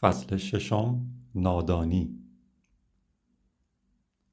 فصل 0.00 0.36
ششم 0.36 1.06
نادانی. 1.34 2.18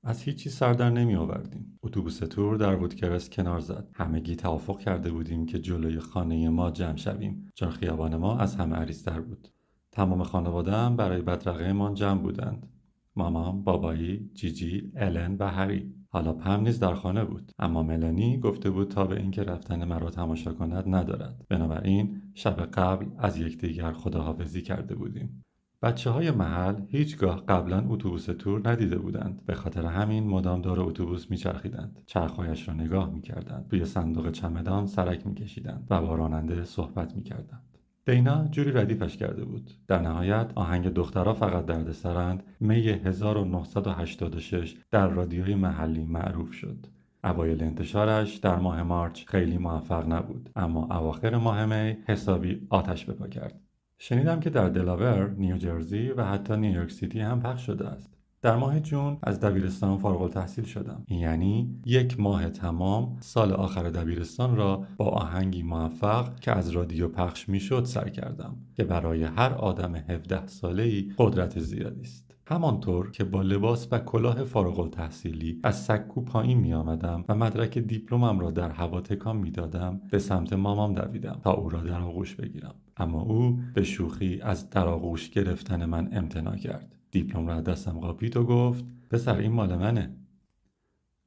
از 0.04 0.22
هیچی 0.22 0.50
سر 0.50 0.74
در 0.74 0.90
نمی 0.90 1.16
آوردیم. 1.16 1.80
اتوبوس 1.84 2.18
تور 2.18 2.58
در 2.58 2.76
وودکرس 2.76 3.30
کنار 3.30 3.60
زد. 3.60 3.88
همگی 3.94 4.36
توافق 4.36 4.80
کرده 4.80 5.12
بودیم 5.12 5.46
که 5.46 5.60
جلوی 5.60 6.00
خانه 6.00 6.50
ما 6.50 6.72
جمع 6.72 6.96
شویم. 6.96 7.50
چون 7.56 7.70
خیابان 7.70 8.16
ما 8.16 8.38
از 8.38 8.56
همه 8.56 8.76
عریضتر 8.76 9.22
بود. 9.22 9.48
تمام 9.92 10.24
خانواده 10.24 10.72
هم 10.72 10.96
برای 10.96 11.22
بدرقهمان 11.22 11.94
جمع 11.94 12.22
بودند. 12.22 12.70
مامان 13.16 13.64
بابایی 13.64 14.30
جیجی 14.34 14.92
الن 14.96 15.36
و 15.40 15.48
هری. 15.48 15.94
حالا 16.10 16.34
پم 16.34 16.62
نیز 16.62 16.80
در 16.80 16.94
خانه 16.94 17.26
بود. 17.26 17.52
اما 17.60 17.84
ملانی 17.84 18.40
گفته 18.40 18.70
بود 18.70 18.92
تا 18.92 19.06
به 19.06 19.20
اینکه 19.20 19.44
رفتن 19.44 19.84
مرا 19.84 20.10
تماشا 20.10 20.54
کند 20.54 20.96
ندارد. 20.96 21.46
بنابراین 21.50 22.22
شب 22.34 22.66
قبل 22.66 23.06
از 23.18 23.38
یکدیگر 23.38 23.94
خداحافظی 23.94 24.62
کرده 24.62 24.96
بودیم. 24.96 25.45
بچه 25.86 26.10
های 26.10 26.32
محل 26.32 26.76
هیچگاه 26.88 27.46
قبلا 27.46 27.86
اتوبوس 27.90 28.26
تور 28.26 28.70
ندیده 28.70 28.98
بودند. 28.98 29.46
به 29.46 29.54
خاطر 29.54 29.86
همین 29.86 30.28
مدام 30.28 30.62
دور 30.62 30.80
اتوبوس 30.80 31.32
میچرخیدند. 31.32 32.02
چرخهایش 32.06 32.68
را 32.68 32.74
نگاه 32.74 33.10
می‌کردند. 33.10 33.68
روی 33.72 33.86
صندوق 33.86 34.32
چمدان 34.32 34.86
سرک 34.86 35.28
میکشیدند 35.28 35.88
و 35.90 36.02
با 36.02 36.16
راننده 36.16 36.64
صحبت 36.64 37.16
می‌کردند. 37.16 37.78
دینا 38.06 38.48
جوری 38.48 38.72
ردیفش 38.72 39.18
کرده 39.18 39.46
بود. 39.46 39.72
در 39.88 40.02
نهایت 40.02 40.52
آهنگ 40.56 40.88
دخترها 40.88 41.34
فقط 41.34 41.66
درد 41.66 41.92
سرند 41.92 42.44
می 42.60 42.76
1986 42.76 44.76
در 44.92 45.08
رادیوی 45.08 45.56
محلی 45.56 46.06
معروف 46.06 46.54
شد. 46.54 46.86
اوایل 47.24 47.64
انتشارش 47.64 48.36
در 48.36 48.60
ماه 48.60 48.84
مارچ 48.84 49.26
خیلی 49.26 49.58
موفق 49.58 50.08
نبود 50.08 50.50
اما 50.56 50.86
اواخر 50.86 51.38
ماه 51.38 51.66
می 51.66 51.98
حسابی 52.08 52.68
آتش 52.70 53.06
بپا 53.06 53.28
کرد. 53.28 53.65
شنیدم 53.98 54.40
که 54.40 54.50
در 54.50 54.70
دلاور، 54.70 55.30
نیوجرسی 55.30 56.10
و 56.10 56.24
حتی 56.26 56.58
نیویورک 56.58 56.92
سیتی 56.92 57.20
هم 57.20 57.40
پخش 57.40 57.66
شده 57.66 57.88
است. 57.88 58.16
در 58.42 58.56
ماه 58.56 58.80
جون 58.80 59.18
از 59.24 59.40
دبیرستان 59.40 59.98
فارغ 59.98 60.22
التحصیل 60.22 60.66
شدم. 60.66 61.04
یعنی 61.10 61.80
یک 61.86 62.20
ماه 62.20 62.50
تمام 62.50 63.18
سال 63.20 63.54
آخر 63.54 63.90
دبیرستان 63.90 64.56
را 64.56 64.84
با 64.98 65.06
آهنگی 65.06 65.64
موفق 65.64 66.40
که 66.40 66.52
از 66.52 66.70
رادیو 66.70 67.08
پخش 67.08 67.50
می‌شد 67.50 67.86
سر 67.86 68.10
کردم 68.10 68.56
که 68.76 68.84
برای 68.84 69.24
هر 69.24 69.54
آدم 69.54 69.96
17 69.96 70.48
ساله 70.48 70.84
ای 70.84 71.12
قدرت 71.18 71.60
زیادی 71.60 72.02
است. 72.02 72.36
همانطور 72.48 73.12
که 73.12 73.24
با 73.24 73.42
لباس 73.42 73.88
و 73.92 74.00
کلاه 74.00 74.44
فارغ 74.44 74.80
التحصیلی 74.80 75.60
از 75.64 75.84
سکو 75.84 76.22
پایین 76.22 76.58
می 76.58 76.74
آمدم 76.74 77.26
و 77.30 77.36
مدرک 77.36 77.78
دیپلمم 77.78 78.40
را 78.40 78.52
در 78.52 78.70
هوا 78.70 79.02
تکان 79.02 79.38
می 79.38 79.52
دادم 79.52 80.02
به 80.12 80.20
سمت 80.20 80.54
مامام 80.54 80.94
دویدم 80.94 81.40
تا 81.44 81.54
او 81.54 81.70
را 81.70 81.82
در 81.82 82.02
آغوش 82.02 82.36
بگیرم 82.36 82.76
اما 82.98 83.22
او 83.22 83.60
به 83.74 83.84
شوخی 83.84 84.42
از 84.42 84.70
در 84.70 84.88
آغوش 84.88 85.30
گرفتن 85.30 85.86
من 85.86 86.10
امتناع 86.12 86.56
کرد. 86.56 86.96
دیپلم 87.12 87.48
را 87.48 87.62
دستم 87.62 88.00
قاپید 88.00 88.38
و 88.38 88.44
گفت 88.44 88.86
پسر 89.10 89.38
این 89.38 89.52
مال 89.52 89.76
منه. 89.76 90.16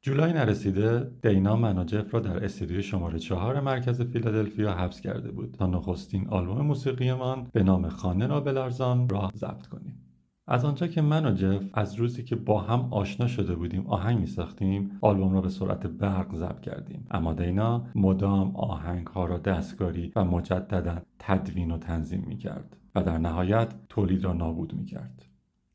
جولای 0.02 0.32
نرسیده 0.32 1.10
دینا 1.22 1.56
من 1.56 1.78
و 1.78 1.84
جف 1.84 2.14
را 2.14 2.20
در 2.20 2.44
استودیوی 2.44 2.82
شماره 2.82 3.18
چهار 3.18 3.60
مرکز 3.60 4.02
فیلادلفیا 4.02 4.74
حبس 4.74 5.00
کرده 5.00 5.30
بود 5.30 5.54
تا 5.58 5.66
نخستین 5.66 6.28
آلبوم 6.28 6.60
موسیقیمان 6.60 7.48
به 7.52 7.62
نام 7.62 7.88
خانه 7.88 8.26
را 8.26 8.40
بلرزان 8.40 9.08
را 9.08 9.30
ضبط 9.36 9.66
کنیم. 9.66 10.07
از 10.50 10.64
آنجا 10.64 10.86
که 10.86 11.02
من 11.02 11.26
و 11.26 11.34
جف 11.34 11.64
از 11.74 11.94
روزی 11.94 12.24
که 12.24 12.36
با 12.36 12.60
هم 12.60 12.88
آشنا 12.90 13.26
شده 13.26 13.54
بودیم 13.54 13.86
آهنگ 13.86 14.18
می 14.18 14.26
ساختیم 14.26 14.98
آلبوم 15.00 15.32
را 15.32 15.40
به 15.40 15.48
سرعت 15.48 15.86
برق 15.86 16.36
ضبط 16.36 16.60
کردیم. 16.60 17.06
اما 17.10 17.32
دینا 17.32 17.86
مدام 17.94 18.56
آهنگ 18.56 19.06
ها 19.06 19.26
را 19.26 19.38
دستکاری 19.38 20.12
و 20.16 20.24
مجددا 20.24 21.02
تدوین 21.18 21.70
و 21.70 21.78
تنظیم 21.78 22.24
می 22.26 22.36
کرد 22.36 22.76
و 22.94 23.02
در 23.02 23.18
نهایت 23.18 23.74
تولید 23.88 24.24
را 24.24 24.32
نابود 24.32 24.74
می 24.74 24.84
کرد 24.84 25.24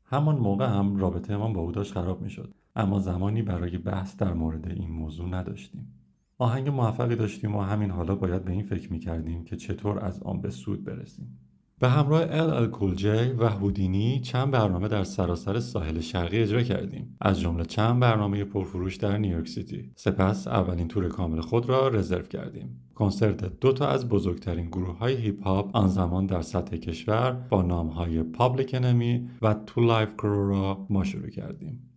همان 0.04 0.36
موقع 0.36 0.66
هم 0.66 0.96
رابطه 0.96 1.36
ما 1.36 1.52
با 1.52 1.60
او 1.60 1.72
داشت 1.72 1.92
خراب 1.92 2.22
می 2.22 2.30
شد 2.30 2.54
اما 2.76 2.98
زمانی 2.98 3.42
برای 3.42 3.78
بحث 3.78 4.16
در 4.16 4.32
مورد 4.32 4.68
این 4.68 4.90
موضوع 4.90 5.28
نداشتیم. 5.28 5.94
آهنگ 6.38 6.68
موفقی 6.68 7.16
داشتیم 7.16 7.56
و 7.56 7.62
همین 7.62 7.90
حالا 7.90 8.14
باید 8.14 8.44
به 8.44 8.52
این 8.52 8.62
فکر 8.62 8.92
می 8.92 8.98
کردیم 8.98 9.44
که 9.44 9.56
چطور 9.56 10.04
از 10.04 10.22
آن 10.22 10.40
به 10.40 10.50
سود 10.50 10.84
برسیم. 10.84 11.38
به 11.78 11.88
همراه 11.88 12.22
ال 12.22 12.50
ال 12.50 12.66
کول 12.66 12.94
جی 12.94 13.32
و 13.38 13.48
هودینی 13.48 14.20
چند 14.20 14.50
برنامه 14.50 14.88
در 14.88 15.04
سراسر 15.04 15.60
ساحل 15.60 16.00
شرقی 16.00 16.38
اجرا 16.38 16.62
کردیم. 16.62 17.16
از 17.20 17.40
جمله 17.40 17.64
چند 17.64 18.00
برنامه 18.00 18.44
پرفروش 18.44 18.96
در 18.96 19.18
نیویورک 19.18 19.48
سیتی. 19.48 19.92
سپس 19.96 20.48
اولین 20.48 20.88
تور 20.88 21.08
کامل 21.08 21.40
خود 21.40 21.68
را 21.68 21.88
رزرو 21.88 22.22
کردیم. 22.22 22.80
کنسرت 22.94 23.60
دو 23.60 23.72
تا 23.72 23.88
از 23.88 24.08
بزرگترین 24.08 24.66
گروه 24.66 24.98
های 24.98 25.16
هیپ 25.16 25.46
هاپ 25.46 25.76
آن 25.76 25.88
زمان 25.88 26.26
در 26.26 26.42
سطح 26.42 26.76
کشور 26.76 27.32
با 27.32 27.62
نام 27.62 27.88
های 27.88 28.22
پابلیک 28.22 28.74
انمی 28.74 29.28
و 29.42 29.54
تو 29.54 29.80
لایف 29.80 30.14
کرو 30.16 30.48
را 30.48 30.86
ما 30.90 31.04
شروع 31.04 31.30
کردیم. 31.30 31.90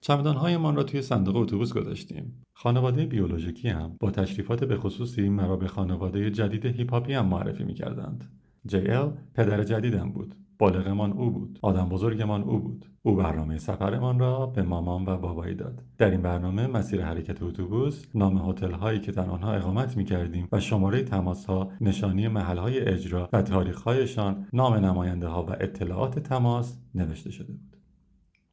چمدانهایمان 0.00 0.76
را 0.76 0.82
توی 0.82 1.02
صندوق 1.02 1.36
اتوبوس 1.36 1.72
گذاشتیم. 1.72 2.42
خانواده 2.52 3.06
بیولوژیکی 3.06 3.68
هم 3.68 3.96
با 4.00 4.10
تشریفات 4.10 4.64
به 4.64 4.76
خصوصی 4.76 5.28
مرا 5.28 5.56
به 5.56 5.68
خانواده 5.68 6.30
جدید 6.30 6.66
هیپ 6.66 6.90
هاپی 6.90 7.12
هم 7.12 7.26
معرفی 7.26 7.64
می‌کردند. 7.64 8.30
JL 8.68 9.08
پدر 9.34 9.62
جدیدم 9.62 10.12
بود. 10.12 10.34
بالغمان 10.58 11.12
او 11.12 11.30
بود. 11.30 11.58
آدم 11.62 11.88
بزرگمان 11.88 12.42
او 12.42 12.58
بود. 12.58 12.86
او 13.02 13.16
برنامه 13.16 13.58
سفرمان 13.58 14.18
را 14.18 14.46
به 14.46 14.62
مامان 14.62 15.04
و 15.06 15.16
بابایی 15.16 15.54
داد. 15.54 15.82
در 15.98 16.10
این 16.10 16.22
برنامه 16.22 16.66
مسیر 16.66 17.04
حرکت 17.04 17.42
اتوبوس 17.42 18.04
نام 18.14 18.50
هتل 18.50 18.72
هایی 18.72 19.00
که 19.00 19.12
در 19.12 19.30
آنها 19.30 19.52
اقامت 19.52 19.96
می 19.96 20.04
کردیم 20.04 20.48
و 20.52 20.60
شماره 20.60 21.02
تماس 21.02 21.44
ها 21.44 21.70
نشانی 21.80 22.28
محل 22.28 22.58
های 22.58 22.80
اجرا 22.80 23.28
و 23.32 23.42
تاریخ 23.42 23.82
هایشان 23.82 24.46
نام 24.52 24.74
نماینده 24.74 25.28
ها 25.28 25.44
و 25.44 25.50
اطلاعات 25.50 26.18
تماس 26.18 26.78
نوشته 26.94 27.30
شده 27.30 27.52
بود. 27.52 27.76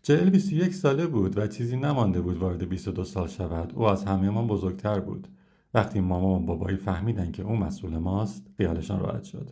جل 0.04 0.30
21 0.30 0.74
ساله 0.74 1.08
بود 1.08 1.38
و 1.38 1.48
چیزی 1.48 1.78
نمانده 1.78 2.22
بود 2.22 2.38
وارد 2.38 2.70
22 2.70 3.04
سال 3.04 3.28
شود. 3.28 3.74
او 3.76 3.84
از 3.84 4.06
همهمان 4.06 4.48
بزرگتر 4.48 5.00
بود. 5.00 5.28
وقتی 5.74 6.00
مامان 6.00 6.42
و 6.42 6.46
بابایی 6.46 6.78
فهمیدن 6.78 7.32
که 7.32 7.44
او 7.44 7.56
مسئول 7.56 7.98
ماست 7.98 8.52
خیالشان 8.58 9.00
راحت 9.00 9.24
شد. 9.24 9.52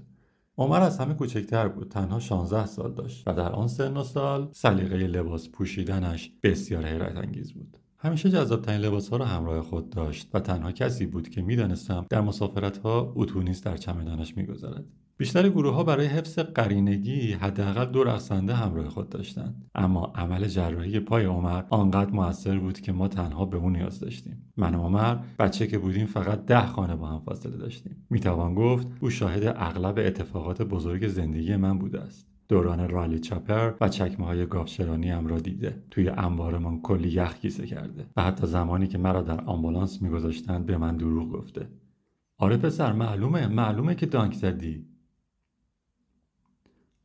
عمر 0.60 0.82
از 0.82 1.00
همه 1.00 1.14
کوچکتر 1.14 1.68
بود. 1.68 1.90
تنها 1.90 2.20
16 2.20 2.66
سال 2.66 2.94
داشت 2.94 3.24
و 3.28 3.34
در 3.34 3.52
آن 3.52 3.68
سن 3.68 3.98
و 3.98 4.04
سال 4.04 4.50
سلیقه 4.52 4.98
لباس 4.98 5.50
پوشیدنش 5.50 6.32
بسیار 6.44 6.86
حیرت 6.86 7.16
انگیز 7.16 7.54
بود. 7.54 7.78
همیشه 7.98 8.30
جذابترین 8.30 8.82
لباس 8.82 9.10
ها 9.10 9.18
را 9.18 9.26
همراه 9.26 9.62
خود 9.62 9.90
داشت 9.90 10.30
و 10.34 10.40
تنها 10.40 10.72
کسی 10.72 11.06
بود 11.06 11.30
که 11.30 11.42
می‌دانستم 11.42 12.06
در 12.10 12.22
مسافرت 12.22 12.78
ها 12.78 13.14
اتو 13.16 13.44
در 13.44 13.78
چمدانش 13.78 14.38
میگذرد. 14.38 14.86
بیشتر 15.20 15.50
گروه 15.50 15.74
ها 15.74 15.84
برای 15.84 16.06
حفظ 16.06 16.40
قرینگی 16.40 17.32
حداقل 17.32 17.86
دو 17.86 18.04
رقصنده 18.04 18.54
همراه 18.54 18.90
خود 18.90 19.10
داشتند. 19.10 19.66
اما 19.76 20.14
عمل 20.16 20.48
جراحی 20.48 21.00
پای 21.00 21.26
عمر 21.26 21.64
آنقدر 21.70 22.12
موثر 22.12 22.60
بود 22.60 22.82
که 22.82 22.92
ما 22.92 23.08
تنها 23.08 23.46
به 23.46 23.58
او 23.58 23.70
نیاز 23.70 24.00
داشتیم. 24.00 24.52
من 24.58 24.76
و 24.76 24.84
عمر 24.84 25.18
بچه 25.40 25.68
که 25.68 25.78
بودیم 25.78 26.06
فقط 26.06 26.46
ده 26.46 26.66
خانه 26.66 26.96
با 26.96 27.08
هم 27.08 27.20
فاصله 27.20 27.58
داشتیم. 27.58 28.06
می‌توان 28.10 28.56
گفت 28.56 28.88
او 29.00 29.10
شاهد 29.10 29.44
اغلب 29.46 29.98
اتفاقات 29.98 30.62
بزرگ 30.62 31.08
زندگی 31.08 31.56
من 31.56 31.80
بوده 31.80 32.02
است. 32.02 32.28
دوران 32.48 32.90
رالی 32.90 33.20
چاپر 33.20 33.74
و 33.82 33.90
چکمه 33.90 34.26
های 34.26 34.46
گافشرانی 34.46 35.10
هم 35.10 35.28
را 35.28 35.40
دیده. 35.40 35.84
توی 35.92 36.10
انبارمان 36.10 36.82
کلی 36.82 37.10
یخ 37.10 37.34
کیسه 37.34 37.66
کرده 37.66 38.06
و 38.18 38.24
حتی 38.24 38.48
زمانی 38.48 38.88
که 38.88 38.98
مرا 38.98 39.22
در 39.22 39.42
آمبولانس 39.42 40.02
میگذاشتند 40.02 40.66
به 40.66 40.78
من 40.78 40.98
دروغ 40.98 41.32
گفته. 41.32 41.68
آره 42.38 42.58
پسر 42.58 42.94
معلومه 42.94 43.48
معلومه 43.48 43.96
که 43.96 44.06
دانک 44.06 44.34
زدی. 44.34 44.86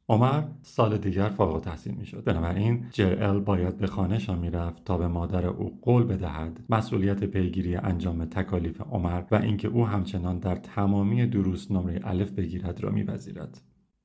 عمر 0.09 0.43
سال 0.63 0.99
دیگر 0.99 1.29
فارغ 1.29 1.61
تحصیل 1.61 1.95
می 1.95 2.07
شد 2.07 2.25
بنابراین 2.25 2.87
جرال 2.91 3.41
باید 3.41 3.77
به 3.77 3.87
خانهشان 3.87 4.39
می‌رفت 4.39 4.85
تا 4.85 4.99
به 4.99 5.09
مادر 5.09 5.47
او 5.47 5.79
قول 5.83 6.05
بدهد 6.05 6.61
مسئولیت 6.69 7.25
پیگیری 7.25 7.77
انجام 7.77 8.25
تکالیف 8.25 8.81
عمر 8.81 9.23
و 9.31 9.35
اینکه 9.35 9.69
او 9.69 9.87
همچنان 9.87 10.39
در 10.39 10.57
تمامی 10.57 11.27
دروس 11.27 11.71
نمره 11.71 12.01
الف 12.05 12.31
بگیرد 12.31 12.81
را 12.81 12.91
میپذیرد. 12.91 13.61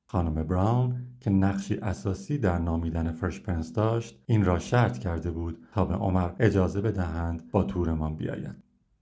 خانم 0.06 0.34
براون 0.34 0.96
که 1.20 1.30
نقشی 1.30 1.76
اساسی 1.76 2.38
در 2.38 2.58
نامیدن 2.58 3.12
فرش 3.12 3.40
پرنس 3.40 3.72
داشت 3.72 4.22
این 4.26 4.44
را 4.44 4.58
شرط 4.58 4.98
کرده 4.98 5.30
بود 5.30 5.58
تا 5.74 5.84
به 5.84 5.94
عمر 5.94 6.30
اجازه 6.40 6.80
بدهند 6.80 7.50
با 7.50 7.64
تورمان 7.64 8.16
بیاید. 8.16 8.56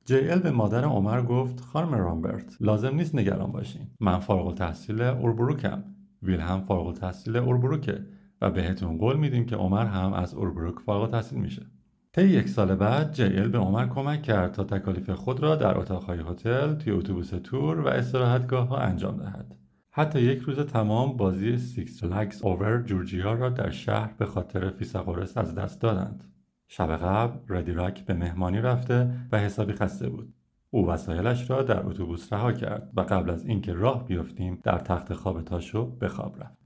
جیل 0.05 0.39
به 0.39 0.51
مادر 0.51 0.85
عمر 0.85 1.23
گفت 1.23 1.61
خانم 1.61 1.95
رامبرت 1.95 2.57
لازم 2.61 2.95
نیست 2.95 3.15
نگران 3.15 3.53
باشین. 3.53 3.87
من 4.01 4.19
فارغ 4.19 4.47
التحصیل 4.47 5.03
اوربروکم. 5.03 5.85
ویلهم 6.23 6.61
فارغ 6.61 6.87
التحصیل 6.87 7.37
اوربروکه 7.37 8.05
و 8.41 8.51
بهتون 8.51 8.99
قول 8.99 9.17
میدیم 9.17 9.47
که 9.47 9.57
عمر 9.57 9.87
هم 9.87 10.13
از 10.13 10.35
اوربروک 10.35 10.81
فارغ 10.81 11.03
التحصیل 11.03 11.39
میشه. 11.39 11.67
طی 12.13 12.29
یک 12.29 12.49
سال 12.49 12.75
بعد 12.75 13.13
جیل 13.13 13.49
به 13.49 13.59
عمر 13.59 13.87
کمک 13.87 14.23
کرد 14.23 14.53
تا 14.53 14.65
تکالیف 14.65 15.11
خود 15.11 15.41
را 15.41 15.57
در 15.57 15.79
اتاقهای 15.79 16.21
هتل 16.21 16.75
توی 16.75 16.93
اتوبوس 16.93 17.29
تور 17.29 17.81
و 17.81 17.87
استراحتگاه 17.87 18.69
ها 18.69 18.79
انجام 18.79 19.17
دهد. 19.17 19.57
حتی 19.91 20.21
یک 20.21 20.39
روز 20.39 20.61
تمام 20.61 21.17
بازی 21.17 21.59
سیکس 21.59 22.05
فلگز 22.05 22.45
اوور 22.45 22.83
جورجیا 22.83 23.33
را 23.33 23.49
در 23.49 23.71
شهر 23.71 24.15
به 24.19 24.27
خاطر 24.27 24.71
فیساغورس 24.71 25.37
از 25.37 25.55
دست 25.55 25.81
دادند. 25.81 26.25
شب 26.69 26.97
قبل 26.97 27.39
ردی 27.49 27.77
راک 27.77 28.05
به 28.05 28.15
مهمانی 28.15 28.61
رفته 28.61 29.11
و 29.33 29.39
حسابی 29.39 29.73
خسته 29.73 30.09
بود. 30.09 30.38
او 30.71 30.89
وسایلش 30.89 31.51
را 31.51 31.63
در 31.63 31.87
اتوبوس 31.87 32.33
رها 32.33 32.53
کرد 32.53 32.93
و 32.97 33.01
قبل 33.01 33.31
از 33.31 33.45
اینکه 33.47 33.73
راه 33.73 34.07
بیفتیم 34.07 34.61
در 34.63 34.79
تخت 34.79 35.15
خواب 35.15 35.43
تاشو 35.43 35.91
به 35.91 36.09
خواب 36.09 36.43
رفت. 36.43 36.59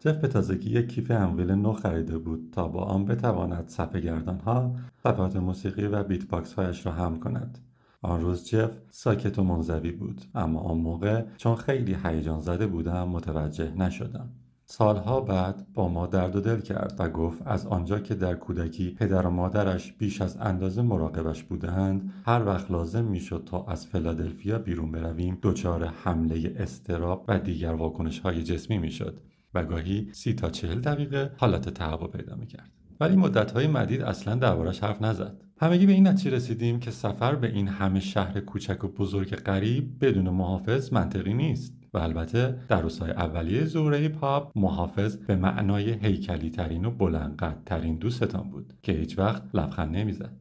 جف 0.00 0.16
به 0.16 0.28
تازگی 0.28 0.70
یک 0.70 0.88
کیف 0.88 1.10
انویل 1.10 1.50
نو 1.50 1.72
خریده 1.72 2.18
بود 2.18 2.50
تا 2.52 2.68
با 2.68 2.80
آن 2.80 3.04
بتواند 3.04 3.68
صفحه 3.68 4.00
گردانها 4.00 4.76
صفحات 5.02 5.36
موسیقی 5.36 5.86
و 5.86 6.02
بیت 6.02 6.28
باکس 6.28 6.52
هایش 6.52 6.86
را 6.86 6.92
حمل 6.92 7.20
کند. 7.20 7.58
آن 8.02 8.20
روز 8.20 8.48
جف 8.48 8.76
ساکت 8.90 9.38
و 9.38 9.44
منزوی 9.44 9.92
بود 9.92 10.20
اما 10.34 10.60
آن 10.60 10.78
موقع 10.78 11.24
چون 11.36 11.56
خیلی 11.56 11.96
هیجان 12.04 12.40
زده 12.40 12.66
بودم 12.66 13.08
متوجه 13.08 13.74
نشدم. 13.74 14.30
سالها 14.72 15.20
بعد 15.20 15.66
با 15.74 15.88
ما 15.88 16.06
درد 16.06 16.36
و 16.36 16.40
دل 16.40 16.60
کرد 16.60 16.94
و 16.98 17.08
گفت 17.08 17.42
از 17.46 17.66
آنجا 17.66 17.98
که 17.98 18.14
در 18.14 18.34
کودکی 18.34 18.90
پدر 18.90 19.26
و 19.26 19.30
مادرش 19.30 19.92
بیش 19.92 20.20
از 20.20 20.36
اندازه 20.40 20.82
مراقبش 20.82 21.42
بودند 21.42 22.12
هر 22.24 22.46
وقت 22.46 22.70
لازم 22.70 23.04
می‌شد 23.04 23.42
تا 23.46 23.64
از 23.64 23.86
فلادلفیا 23.86 24.58
بیرون 24.58 24.92
برویم 24.92 25.38
دچار 25.42 25.84
حمله 25.84 26.54
استراب 26.56 27.24
و 27.28 27.38
دیگر 27.38 27.72
واکنش 27.72 28.18
های 28.18 28.42
جسمی 28.42 28.78
می‌شد 28.78 29.20
و 29.54 29.64
گاهی 29.64 30.08
سی 30.12 30.34
تا 30.34 30.50
چهل 30.50 30.80
دقیقه 30.80 31.30
حالت 31.36 31.68
تهوع 31.68 32.10
پیدا 32.10 32.36
می‌کرد. 32.36 32.70
ولی 33.00 33.16
مدتهای 33.16 33.66
مدید 33.66 34.02
اصلا 34.02 34.34
دربارش 34.34 34.80
حرف 34.80 35.02
نزد. 35.02 35.44
همگی 35.60 35.86
به 35.86 35.92
این 35.92 36.06
نتیجه 36.06 36.36
رسیدیم 36.36 36.80
که 36.80 36.90
سفر 36.90 37.34
به 37.34 37.48
این 37.48 37.68
همه 37.68 38.00
شهر 38.00 38.40
کوچک 38.40 38.84
و 38.84 38.88
بزرگ 38.88 39.34
غریب 39.34 40.04
بدون 40.04 40.30
محافظ 40.30 40.92
منطقی 40.92 41.34
نیست. 41.34 41.79
و 41.94 41.98
البته 41.98 42.58
در 42.68 42.80
روزهای 42.80 43.10
اولیه 43.10 43.64
زوره 43.64 44.08
پاپ 44.08 44.58
محافظ 44.58 45.16
به 45.16 45.36
معنای 45.36 45.92
هیکلی 45.92 46.50
ترین 46.50 46.84
و 46.84 46.90
بلندقدر 46.90 47.58
ترین 47.66 47.96
دوستتان 47.96 48.50
بود 48.50 48.72
که 48.82 48.92
هیچ 48.92 49.18
وقت 49.18 49.42
لبخند 49.54 49.96
نمی‌زد. 49.96 50.36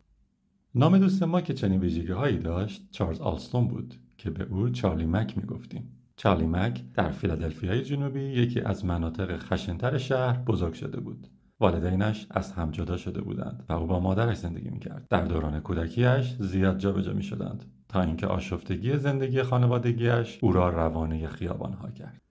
نام 0.75 0.98
دوست 0.98 1.24
ما 1.24 1.42
که 1.42 1.54
چنین 1.54 1.80
ویژگی 1.80 2.12
هایی 2.12 2.38
داشت 2.38 2.88
چارلز 2.92 3.22
آلستون 3.22 3.68
بود 3.68 3.96
که 4.18 4.30
به 4.30 4.44
او 4.44 4.69
چارلی 4.69 5.06
مک 5.06 5.38
می‌گفتیم. 5.38 5.92
چارلی 6.16 6.48
مک 6.48 6.84
در 6.94 7.10
فیلادلفیای 7.12 7.84
جنوبی 7.84 8.22
یکی 8.22 8.62
از 8.62 8.86
مناطق 8.86 9.38
خشنتر 9.38 9.98
شهر 9.98 10.38
بزرگ 10.38 10.74
شده 10.74 11.00
بود. 11.00 11.28
والدینش 11.60 12.28
از 12.31 12.52
هم 12.52 12.72
جدا 12.72 12.98
شده 12.98 13.22
بودند 13.22 13.66
و 13.69 13.74
او 13.74 13.88
با 13.88 14.00
مادرش 14.00 14.38
زندگی 14.38 14.69
می‌کرد. 14.69 15.07
در 15.10 15.25
دوران 15.25 15.60
کودکیش 15.60 16.36
زیاد 16.40 16.78
جابجا 16.78 17.13
می‌شدند. 17.13 17.66
تا 17.89 18.01
اینکه 18.01 18.27
آشفتگی 18.27 18.97
زندگی 18.97 19.44
خانوادگیش 19.44 20.39
او 20.41 20.51
را 20.51 20.69
روانه 20.69 21.27
خیابانها 21.27 21.89
کرد. 21.91 22.21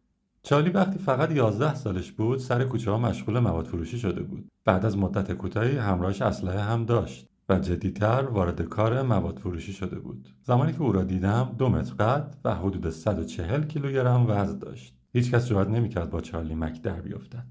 چارلی 0.43 0.71
وقتی 0.71 0.99
فقط 0.99 1.33
یازده 1.33 1.75
سالش 1.75 2.13
بود 2.13 2.39
سر 2.39 2.65
کوچه 2.65 2.91
ها 2.91 2.99
مشغول 2.99 3.39
مواد 3.39 3.67
فروشی 3.67 3.99
شده 3.99 4.23
بود. 4.23 4.49
بعد 4.65 4.87
از 4.87 4.99
مدت 4.99 5.33
کوتاهی 5.33 5.77
همراهش 5.77 6.23
اسلحه 6.23 6.61
هم 6.61 6.85
داشت 6.85 7.29
و 7.49 7.59
جدیتر 7.59 8.23
وارد 8.23 8.63
کار 8.63 9.03
مواد 9.03 9.39
فروشی 9.39 9.73
شده 9.73 9.99
بود. 9.99 10.29
زمانی 10.43 10.73
که 10.73 10.83
او 10.83 10.93
را 10.93 11.05
دیدم 11.05 11.55
دو 11.59 11.69
متر 11.69 11.95
قد 11.95 12.37
و 12.45 12.55
حدود 12.55 12.91
140 12.91 13.63
کیلوگرم 13.63 14.27
وزن 14.29 14.59
داشت. 14.59 14.95
هیچکس 15.13 15.49
جرأت 15.49 15.69
نمی‌کرد 15.69 16.11
با 16.11 16.21
چارلی 16.21 16.55
مک 16.55 16.83
در 16.83 17.01
بیفتد. 17.01 17.47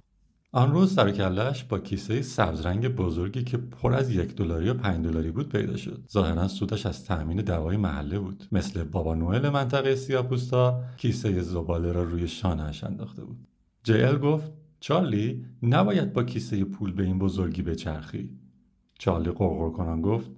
آن 0.58 0.72
روز 0.72 0.94
سر 0.94 1.56
با 1.70 1.80
کیسه 1.80 2.22
سبز 2.22 2.66
رنگ 2.66 2.88
بزرگی 2.88 3.44
که 3.44 3.58
پر 3.58 3.94
از 3.94 4.12
یک 4.12 4.36
دلاری 4.36 4.70
و 4.70 4.74
پنج 4.74 5.06
دلاری 5.06 5.32
بود 5.32 5.50
پیدا 5.50 5.78
شد. 5.78 6.04
ظاهرا 6.12 6.48
سودش 6.48 6.86
از 6.86 7.06
تأمین 7.06 7.38
دوای 7.38 7.78
محله 7.78 8.20
بود. 8.20 8.44
مثل 8.52 8.84
بابا 8.84 9.16
نوئل 9.16 9.50
منطقه 9.50 9.96
سیاپوستا 9.96 10.84
کیسه 10.98 11.42
زباله 11.42 11.92
را 11.92 12.04
روی 12.04 12.28
شانهاش 12.28 12.84
انداخته 12.84 13.24
بود. 13.24 13.48
جیل 13.84 14.18
گفت 14.18 14.52
چارلی 14.80 15.46
نباید 15.64 16.14
با 16.14 16.24
کیسه 16.24 16.64
پول 16.64 16.94
به 16.94 17.04
این 17.04 17.20
بزرگی 17.20 17.62
بچرخی. 17.62 18.30
چارلی 19.00 19.32
قرقر 19.32 20.02
گفت 20.02 20.32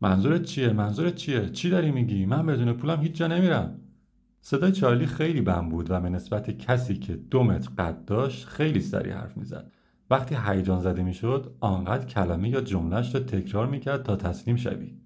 منظورت 0.00 0.42
چیه؟ 0.42 0.72
منظورت 0.72 1.14
چیه؟ 1.14 1.48
چی 1.50 1.70
داری 1.70 1.90
میگی؟ 1.90 2.26
من 2.26 2.46
بدون 2.46 2.72
پولم 2.72 3.00
هیچ 3.00 3.12
جا 3.12 3.26
نمیرم. 3.26 3.80
صدای 4.44 4.72
چارلی 4.72 5.06
خیلی 5.06 5.40
بم 5.40 5.68
بود 5.68 5.90
و 5.90 6.00
به 6.00 6.08
نسبت 6.08 6.50
کسی 6.50 6.94
که 6.94 7.14
دو 7.16 7.42
متر 7.42 7.70
قد 7.78 8.04
داشت 8.04 8.46
خیلی 8.46 8.80
سریع 8.80 9.14
حرف 9.14 9.36
می‌زد. 9.36 9.72
وقتی 10.10 10.36
هیجان 10.46 10.80
زده 10.80 11.02
می‌شد 11.02 11.56
آنقدر 11.60 12.04
کلمه 12.04 12.48
یا 12.48 12.60
جملهش 12.60 13.14
را 13.14 13.20
تکرار 13.20 13.66
می‌کرد 13.66 14.02
تا 14.02 14.16
تسلیم 14.16 14.56
شوی. 14.56 14.98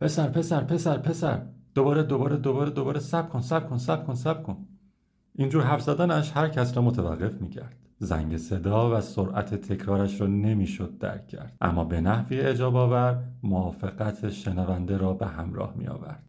پسر 0.00 0.28
پسر 0.28 0.64
پسر 0.64 0.98
پسر. 0.98 1.42
دوباره 1.74 2.02
دوباره 2.02 2.36
دوباره 2.36 2.70
دوباره 2.70 3.00
سب 3.00 3.28
کن 3.28 3.40
سب 3.40 3.68
کن 3.68 3.78
سب 3.78 4.06
کن 4.06 4.14
سب 4.14 4.42
کن. 4.42 4.56
اینجور 5.34 5.62
حرف 5.62 5.82
زدنش 5.82 6.36
هر 6.36 6.48
کس 6.48 6.76
را 6.76 6.82
متوقف 6.82 7.40
می‌کرد. 7.40 7.76
زنگ 7.98 8.36
صدا 8.36 8.96
و 8.96 9.00
سرعت 9.00 9.54
تکرارش 9.54 10.20
را 10.20 10.26
نمی‌شد 10.26 10.98
درک 10.98 11.26
کرد. 11.26 11.56
اما 11.60 11.84
به 11.84 12.00
نحوی 12.00 12.40
اجاب 12.40 12.76
آور 12.76 13.24
موافقت 13.42 14.30
شنونده 14.30 14.96
را 14.96 15.12
به 15.12 15.26
همراه 15.26 15.74
می 15.76 15.86
آورد 15.86 16.27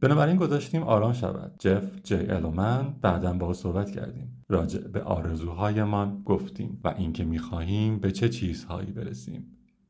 بنابراین 0.00 0.36
گذاشتیم 0.36 0.82
آرام 0.82 1.12
شود. 1.12 1.54
جف 1.58 2.02
جی 2.04 2.14
ال 2.14 2.44
و 2.44 2.50
من 2.50 2.94
بعدا 3.02 3.32
با 3.32 3.46
او 3.46 3.52
صحبت 3.52 3.90
کردیم. 3.90 4.44
راجع 4.48 4.80
به 4.80 5.02
آرزوهایمان 5.02 6.22
گفتیم 6.24 6.80
و 6.84 6.94
اینکه 6.98 7.24
می‌خواهیم 7.24 7.98
به 7.98 8.12
چه 8.12 8.28
چیزهایی 8.28 8.92
برسیم. 8.92 9.46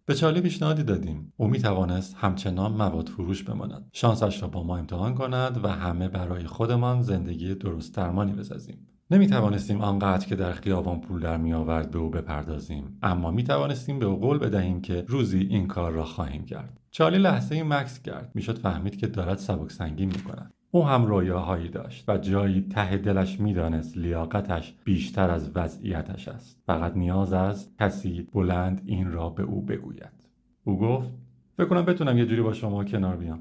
به 0.07 0.15
چارلی 0.15 0.41
پیشنهادی 0.41 0.83
دادیم. 0.83 1.33
او 1.37 1.49
می 1.49 1.59
توانست 1.59 2.17
همچنان 2.19 2.73
مواد 2.73 3.09
فروش 3.09 3.43
بماند. 3.43 3.91
شانسش 3.93 4.43
را 4.43 4.49
با 4.49 4.63
ما 4.63 4.77
امتحان 4.77 5.15
کند 5.15 5.65
و 5.65 5.69
همه 5.69 6.09
برای 6.09 6.45
خودمان 6.45 7.03
زندگی 7.03 7.55
درست 7.55 7.97
درمانی 7.97 8.33
بسازیم. 8.33 8.87
نمی 9.11 9.27
توانستیم 9.27 9.81
آنقدر 9.81 10.27
که 10.27 10.37
در 10.37 10.53
خیابان 10.53 11.01
پول 11.01 11.21
در 11.21 11.37
می 11.37 11.53
آورد 11.53 11.91
به 11.91 11.99
او 11.99 12.11
بپردازیم 12.11 12.99
اما 13.03 13.31
می 13.31 13.45
توانستیم 13.45 13.99
به 13.99 14.07
او 14.07 14.21
قول 14.21 14.39
بدهیم 14.39 14.81
که 14.81 15.05
روزی 15.09 15.39
این 15.39 15.67
کار 15.67 15.93
را 15.93 16.05
خواهیم 16.05 16.45
کرد. 16.45 16.81
چارلی 16.91 17.19
لحظه 17.19 17.55
ای 17.55 17.63
مکس 17.63 18.03
کرد. 18.03 18.31
می‌شد 18.35 18.59
فهمید 18.59 18.97
که 18.97 19.07
دارد 19.07 19.39
سبک 19.39 19.73
سنگین 19.73 20.09
می 20.09 20.19
کند 20.19 20.55
او 20.71 20.87
هم 20.87 21.07
رویاهایی 21.07 21.69
داشت 21.69 22.09
و 22.09 22.19
جایی 22.19 22.61
ته 22.61 22.97
دلش 22.97 23.41
می‌دانست 23.41 23.97
لیاقتش 23.97 24.75
بیشتر 24.85 25.31
از 25.31 25.51
وضعیتش 25.55 26.29
است. 26.29 26.63
فقط 26.67 26.97
نیاز 26.97 27.33
است 27.33 27.79
کسی 27.81 28.29
بلند 28.35 28.83
این 28.87 29.13
را 29.13 29.31
به 29.31 29.43
او 29.43 29.63
بگوید. 29.63 30.29
او 30.65 30.79
گفت 30.79 31.11
فکر 31.57 31.67
کنم 31.67 31.85
بتونم 31.85 32.19
یه 32.19 32.27
جوری 32.27 32.43
با 32.43 32.53
شما 32.53 32.85
کنار 32.85 33.17
بیام. 33.17 33.41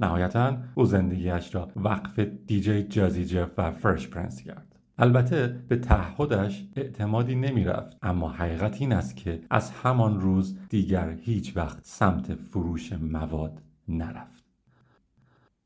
نهایتا 0.00 0.56
او 0.74 0.84
زندگیش 0.84 1.54
را 1.54 1.68
وقف 1.76 2.18
دیجی 2.18 2.82
جازی 2.82 3.24
جف 3.24 3.50
و 3.56 3.70
فرش 3.70 4.08
پرنس 4.08 4.42
کرد. 4.42 4.67
البته 5.00 5.46
به 5.68 5.76
تعهدش 5.76 6.64
اعتمادی 6.76 7.34
نمی 7.34 7.64
رفت 7.64 7.96
اما 8.02 8.28
حقیقت 8.28 8.80
این 8.80 8.92
است 8.92 9.16
که 9.16 9.40
از 9.50 9.70
همان 9.70 10.20
روز 10.20 10.58
دیگر 10.68 11.10
هیچ 11.10 11.56
وقت 11.56 11.78
سمت 11.82 12.34
فروش 12.34 12.92
مواد 12.92 13.62
نرفت. 13.88 14.44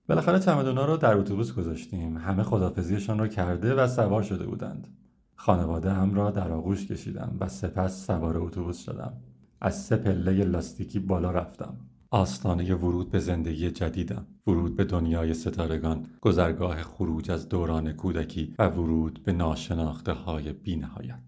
بالاخره 0.08 0.38
چمدونا 0.38 0.84
رو 0.84 0.96
در 0.96 1.14
اتوبوس 1.14 1.54
گذاشتیم. 1.54 2.16
همه 2.16 2.42
خدافزیشان 2.42 3.18
را 3.18 3.28
کرده 3.28 3.74
و 3.74 3.86
سوار 3.86 4.22
شده 4.22 4.46
بودند. 4.46 4.88
خانواده 5.34 5.92
هم 5.92 6.14
را 6.14 6.30
در 6.30 6.52
آغوش 6.52 6.86
کشیدم 6.86 7.36
و 7.40 7.48
سپس 7.48 8.06
سوار 8.06 8.38
اتوبوس 8.38 8.78
شدم. 8.78 9.12
از 9.60 9.82
سه 9.82 9.96
پله 9.96 10.44
لاستیکی 10.44 10.98
بالا 10.98 11.30
رفتم. 11.30 11.76
آستانه 12.14 12.74
ورود 12.74 13.10
به 13.10 13.18
زندگی 13.18 13.70
جدیدم. 13.70 14.26
ورود 14.46 14.76
به 14.76 14.84
دنیای 14.84 15.34
ستارگان. 15.34 16.06
گذرگاه 16.20 16.82
خروج 16.82 17.30
از 17.30 17.48
دوران 17.48 17.92
کودکی 17.92 18.54
و 18.58 18.68
ورود 18.68 19.22
به 19.24 19.32
ناشناخته 19.32 20.12
های 20.12 20.52
بینهایت. 20.52 21.20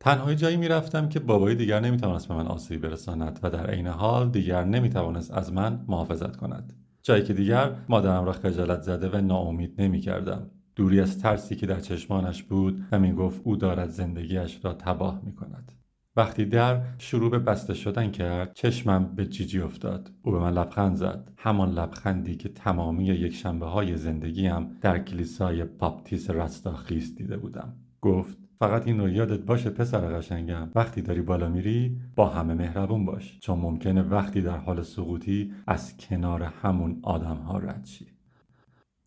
تنهایی 0.00 0.36
جایی 0.36 0.56
می‌رفتم 0.56 1.08
که 1.08 1.20
بابایی 1.20 1.56
دیگر 1.56 1.80
نمی‌توانست 1.80 2.28
به 2.28 2.34
من 2.34 2.46
آسیبی 2.46 2.88
برساند 2.88 3.40
و 3.42 3.50
در 3.50 3.70
عین 3.70 3.86
حال 3.86 4.30
دیگر 4.30 4.64
نمی‌توانست 4.64 5.30
از 5.30 5.52
من 5.52 5.84
محافظت 5.88 6.36
کند. 6.36 6.72
جایی 7.02 7.22
که 7.22 7.32
دیگر 7.32 7.76
مادرم 7.88 8.24
را 8.24 8.32
خجالت 8.32 8.82
زده 8.82 9.08
و 9.08 9.20
ناامید 9.20 9.80
نمی‌کردم. 9.80 10.50
دوری 10.76 11.00
از 11.00 11.18
ترسی 11.18 11.56
که 11.56 11.66
در 11.66 11.80
چشمانش 11.80 12.42
بود 12.42 12.86
و 12.92 12.98
می‌گفت 12.98 13.40
او 13.44 13.56
دارد 13.56 13.88
زندگیش 13.88 14.64
را 14.64 14.72
تباه 14.72 15.20
می‌کند. 15.24 15.72
وقتی 16.16 16.44
در 16.44 16.80
شروع 16.98 17.30
به 17.30 17.38
بسته 17.38 17.74
شدن 17.74 18.10
کرد 18.10 18.52
چشمم 18.54 19.14
به 19.14 19.26
جیجی 19.26 19.60
افتاد. 19.60 20.10
او 20.22 20.32
به 20.32 20.38
من 20.38 20.52
لبخند 20.52 20.96
زد. 20.96 21.32
همان 21.36 21.72
لبخندی 21.72 22.36
که 22.36 22.48
تمامی 22.48 23.04
یک 23.04 23.34
شنبه 23.34 23.66
های 23.66 23.96
زندگیم 23.96 24.78
در 24.80 24.98
کلیسای 24.98 25.64
باپتیس 25.64 26.30
رستاخیز 26.30 27.14
دیده 27.14 27.36
بودم. 27.36 27.72
گفت 28.00 28.38
فقط 28.58 28.86
این 28.86 29.00
رو 29.00 29.08
یادت 29.08 29.40
باشه 29.40 29.70
پسر 29.70 30.18
قشنگم. 30.18 30.70
وقتی 30.74 31.02
داری 31.02 31.22
بالا 31.22 31.48
میری 31.48 31.96
با 32.16 32.28
همه 32.28 32.54
مهربون 32.54 33.04
باش. 33.04 33.38
چون 33.40 33.58
ممکنه 33.58 34.02
وقتی 34.02 34.40
در 34.42 34.56
حال 34.56 34.82
سقوطی 34.82 35.52
از 35.66 35.96
کنار 35.96 36.42
همون 36.42 36.98
آدم 37.02 37.36
ها 37.36 37.58
رد 37.58 37.84
شی. 37.84 38.06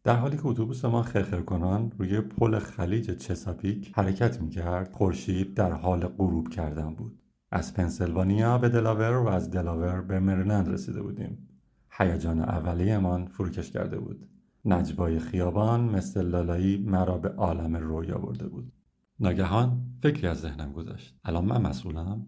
در 0.03 0.15
حالی 0.15 0.37
که 0.37 0.47
اتوبوس 0.47 0.85
ما 0.85 1.01
خرخر 1.01 1.41
کنان 1.41 1.91
روی 1.97 2.21
پل 2.21 2.59
خلیج 2.59 3.11
چساپیک 3.11 3.91
حرکت 3.95 4.41
می‌کرد 4.41 4.91
خورشید 4.91 5.53
در 5.53 5.71
حال 5.71 6.07
غروب 6.07 6.49
کردن 6.49 6.95
بود. 6.95 7.19
از 7.51 7.73
پنسیلوانیا 7.73 8.57
به 8.57 8.69
دلاور 8.69 9.17
و 9.17 9.27
از 9.27 9.51
دلاور 9.51 10.01
به 10.01 10.19
مریلند 10.19 10.69
رسیده 10.69 11.01
بودیم. 11.01 11.47
هیجان 11.89 12.39
اولیهمان 12.39 13.25
فروکش 13.25 13.71
کرده 13.71 13.99
بود. 13.99 14.29
نجوای 14.65 15.19
خیابان 15.19 15.81
مثل 15.81 16.25
لالایی 16.25 16.77
مرا 16.77 17.17
به 17.17 17.29
عالم 17.29 17.75
رویا 17.75 18.17
برده 18.17 18.47
بود. 18.47 18.71
ناگهان 19.19 19.81
فکری 20.01 20.27
از 20.27 20.41
ذهنم 20.41 20.71
گذشت. 20.71 21.19
الان 21.23 21.45
من 21.45 21.61
مسئولم؟ 21.61 22.25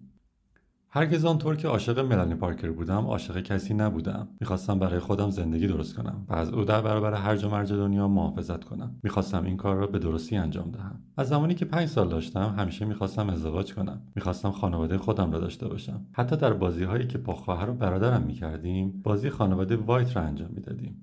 هرگز 0.96 1.26
آنطور 1.26 1.56
که 1.56 1.68
عاشق 1.68 2.00
ملانی 2.00 2.36
پارکر 2.36 2.72
بودم 2.72 3.06
عاشق 3.06 3.40
کسی 3.40 3.74
نبودم. 3.74 4.28
می‌خواستم 4.40 4.80
برای 4.80 5.00
خودم 5.00 5.30
زندگی 5.30 5.68
درست 5.68 5.96
کنم 5.96 6.26
و 6.30 6.34
از 6.34 6.50
او 6.50 6.64
در 6.64 6.82
برابر 6.82 7.14
هر 7.14 7.46
و 7.46 7.50
مرج 7.50 7.74
دنیا 7.74 8.08
محافظت 8.08 8.64
کنم. 8.64 8.96
می‌خواستم 9.04 9.44
این 9.46 9.58
کار 9.58 9.76
را 9.76 9.88
به 9.88 10.00
درستی 10.00 10.36
انجام 10.36 10.72
دهم. 10.72 11.00
از 11.18 11.28
زمانی 11.28 11.56
که 11.56 11.66
پنج 11.66 11.90
سال 11.90 12.10
داشتم 12.10 12.56
همیشه 12.58 12.86
می‌خواستم 12.86 13.30
ازدواج 13.30 13.74
کنم. 13.74 14.02
می‌خواستم 14.16 14.52
خانواده 14.52 14.98
خودم 14.98 15.32
را 15.32 15.40
داشته 15.40 15.68
باشم. 15.68 16.06
حتی 16.12 16.36
در 16.36 16.54
بازی 16.54 16.84
هایی 16.84 17.08
که 17.08 17.18
با 17.18 17.34
خواهر 17.34 17.70
و 17.70 17.74
برادرم 17.74 18.22
می‌کردیم 18.22 19.02
بازی 19.04 19.30
خانواده 19.30 19.76
وایت 19.76 20.18
را 20.18 20.22
انجام 20.22 20.50
می‌دادیم. 20.54 21.02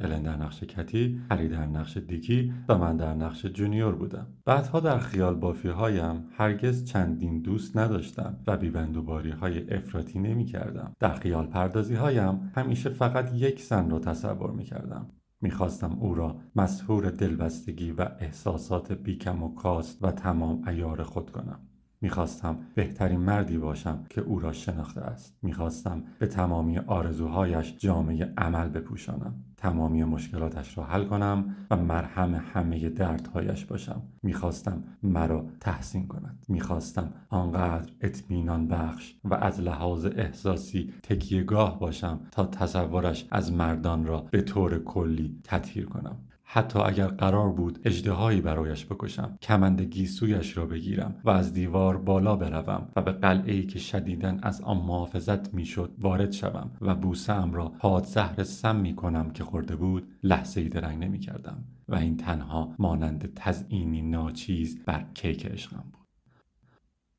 الن 0.00 0.22
در 0.22 0.36
نقش 0.36 0.64
کتی، 0.64 1.20
هری 1.30 1.48
در 1.48 1.66
نقش 1.66 1.96
دیکی 1.96 2.52
و 2.68 2.78
من 2.78 2.96
در 2.96 3.14
نقش 3.14 3.46
جونیور 3.46 3.94
بودم. 3.94 4.26
بعدها 4.44 4.80
در 4.80 4.98
خیال 4.98 5.34
بافی 5.34 5.68
هایم 5.68 6.24
هرگز 6.36 6.84
چندین 6.84 7.40
دوست 7.42 7.76
نداشتم 7.76 8.36
و 8.46 8.56
بیبندوباری 8.56 9.30
های 9.30 9.74
افراطی 9.74 10.18
نمی 10.18 10.44
کردم. 10.44 10.92
در 11.00 11.14
خیال 11.14 11.46
پردازی 11.46 11.94
هایم 11.94 12.52
همیشه 12.54 12.90
فقط 12.90 13.34
یک 13.34 13.62
زن 13.62 13.90
را 13.90 13.98
تصور 13.98 14.50
می 14.50 14.64
کردم. 14.64 15.06
می‌خواستم 15.40 15.96
او 16.00 16.14
را 16.14 16.36
مسهور 16.56 17.10
دلبستگی 17.10 17.92
و 17.92 18.08
احساسات 18.20 18.92
بیکم 18.92 19.42
و 19.42 19.54
کاست 19.54 20.04
و 20.04 20.10
تمام 20.10 20.68
ایار 20.68 21.02
خود 21.02 21.30
کنم. 21.30 21.60
می‌خواستم 22.00 22.58
بهترین 22.74 23.20
مردی 23.20 23.58
باشم 23.58 24.04
که 24.10 24.20
او 24.20 24.38
را 24.40 24.52
شناخته 24.52 25.00
است 25.00 25.38
می‌خواستم 25.42 26.02
به 26.18 26.26
تمامی 26.26 26.78
آرزوهایش 26.78 27.76
جامعه 27.78 28.32
عمل 28.38 28.68
بپوشانم 28.68 29.34
تمامی 29.60 30.04
مشکلاتش 30.04 30.78
را 30.78 30.84
حل 30.84 31.04
کنم 31.04 31.56
و 31.70 31.76
مرهم 31.76 32.34
همه 32.54 32.88
دردهایش 32.88 33.64
باشم. 33.64 34.02
می‌خواستم 34.22 34.84
مرا 35.02 35.46
تحسین 35.60 36.06
کند. 36.06 36.44
می‌خواستم 36.48 37.12
آنقدر 37.28 37.92
اطمینان 38.00 38.68
بخش 38.68 39.14
و 39.24 39.34
از 39.34 39.60
لحاظ 39.60 40.06
احساسی 40.06 40.92
تکیهگاه 41.02 41.78
باشم 41.78 42.20
تا 42.32 42.44
تصورش 42.44 43.26
از 43.30 43.52
مردان 43.52 44.06
را 44.06 44.20
به 44.30 44.42
طور 44.42 44.78
کلی 44.78 45.40
تطهیر 45.44 45.86
کنم. 45.86 46.16
حتی 46.52 46.78
اگر 46.78 47.06
قرار 47.06 47.52
بود 47.52 47.78
اجدهایی 47.84 48.40
برایش 48.40 48.86
بکشم 48.86 49.38
کمند 49.42 49.80
گیسویش 49.80 50.56
را 50.56 50.66
بگیرم 50.66 51.20
و 51.24 51.30
از 51.30 51.52
دیوار 51.52 51.96
بالا 51.96 52.36
بروم 52.36 52.88
و 52.96 53.02
به 53.02 53.12
قلعه 53.12 53.62
که 53.62 53.78
شدیدن 53.78 54.40
از 54.42 54.60
آن 54.60 54.76
محافظت 54.76 55.54
می‌شد 55.54 55.94
وارد 55.98 56.32
شوم 56.32 56.70
و 56.80 56.94
بوسه 56.94 57.50
را 57.52 57.72
زهر 58.04 58.44
سم 58.44 58.76
می 58.76 58.96
کنم 58.96 59.30
که 59.30 59.44
خورده 59.44 59.76
بود 59.76 60.08
لحظه 60.22 60.60
ای 60.60 60.68
درنگ 60.68 61.04
نمی 61.04 61.18
کردم 61.18 61.64
و 61.88 61.94
این 61.94 62.16
تنها 62.16 62.74
مانند 62.78 63.32
تزئینی 63.36 64.02
ناچیز 64.02 64.84
بر 64.84 65.06
کیک 65.14 65.46
عشقم 65.46 65.84
بود. 65.92 66.06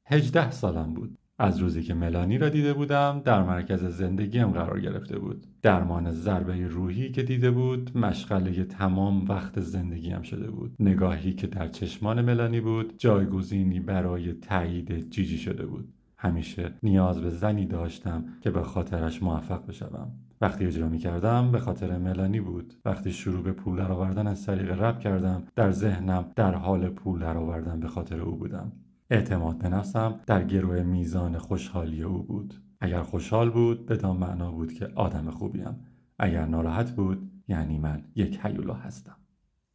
هجده 0.06 0.52
سالم 0.52 0.94
بود. 0.94 1.18
از 1.42 1.58
روزی 1.58 1.84
که 1.84 1.94
ملانی 1.94 2.38
را 2.38 2.50
دیده 2.50 2.74
بودم 2.74 3.22
در 3.26 3.44
مرکز 3.44 3.86
زندگیم 3.86 4.48
قرار 4.48 4.80
گرفته 4.80 5.20
بود. 5.20 5.46
درمان 5.62 6.12
ضربه 6.12 6.68
روحی 6.68 7.12
که 7.12 7.24
دیده 7.24 7.52
بود 7.52 7.98
مشغله 7.98 8.64
تمام 8.64 9.26
وقت 9.26 9.60
زندگیم 9.60 10.22
شده 10.22 10.52
بود. 10.52 10.76
نگاهی 10.80 11.34
که 11.34 11.48
در 11.48 11.68
چشمان 11.68 12.22
ملانی 12.22 12.62
بود 12.62 12.94
جایگزینی 12.98 13.80
برای 13.80 14.34
تایید 14.34 15.10
جیجی 15.10 15.38
شده 15.38 15.66
بود. 15.66 15.94
همیشه 16.18 16.74
نیاز 16.84 17.22
به 17.22 17.30
زنی 17.30 17.66
داشتم 17.66 18.26
که 18.42 18.52
به 18.52 18.62
خاطرش 18.62 19.24
موفق 19.24 19.68
بشوم. 19.68 20.12
وقتی 20.42 20.66
اجرا 20.66 20.90
می 20.90 20.98
کردم 20.98 21.52
به 21.52 21.60
خاطر 21.60 21.98
ملانی 21.98 22.40
بود. 22.40 22.74
وقتی 22.86 23.12
شروع 23.12 23.44
به 23.44 23.52
پول 23.52 23.78
درآوردن 23.78 24.28
از 24.28 24.46
طریق 24.46 24.82
رب 24.82 25.00
کردم 25.00 25.44
در 25.56 25.72
ذهنم 25.72 26.26
در 26.36 26.56
حال 26.56 26.90
پول 26.90 27.20
درآوردن 27.20 27.80
به 27.80 27.88
خاطر 27.88 28.22
او 28.22 28.36
بودم. 28.36 28.72
اعتماد 29.12 29.58
به 29.58 29.70
نفسم 29.70 30.20
در 30.28 30.44
گروه 30.44 30.84
میزان 30.84 31.38
خوشحالی 31.38 32.04
او 32.04 32.24
بود. 32.24 32.54
اگر 32.80 33.02
خوشحال 33.02 33.50
بود 33.50 33.86
بدان 33.86 34.18
معنا 34.18 34.52
بود 34.52 34.74
که 34.74 34.90
آدم 34.96 35.32
خوبیم. 35.32 35.76
اگر 36.20 36.46
ناراحت 36.46 36.92
بود 36.92 37.32
یعنی 37.48 37.80
من 37.80 38.04
یک 38.16 38.40
حیولا 38.40 38.74
هستم. 38.74 39.16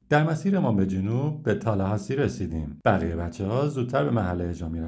در 0.08 0.30
مسیر 0.30 0.58
ما 0.58 0.72
به 0.72 0.86
جنوب 0.86 1.42
به 1.42 1.54
تالهاسی 1.54 2.16
رسیدیم. 2.16 2.80
بقیه 2.84 3.16
بچه 3.16 3.46
ها 3.46 3.68
زودتر 3.68 4.04
به 4.04 4.10
محل 4.10 4.40
اجرا 4.40 4.68
می 4.68 4.80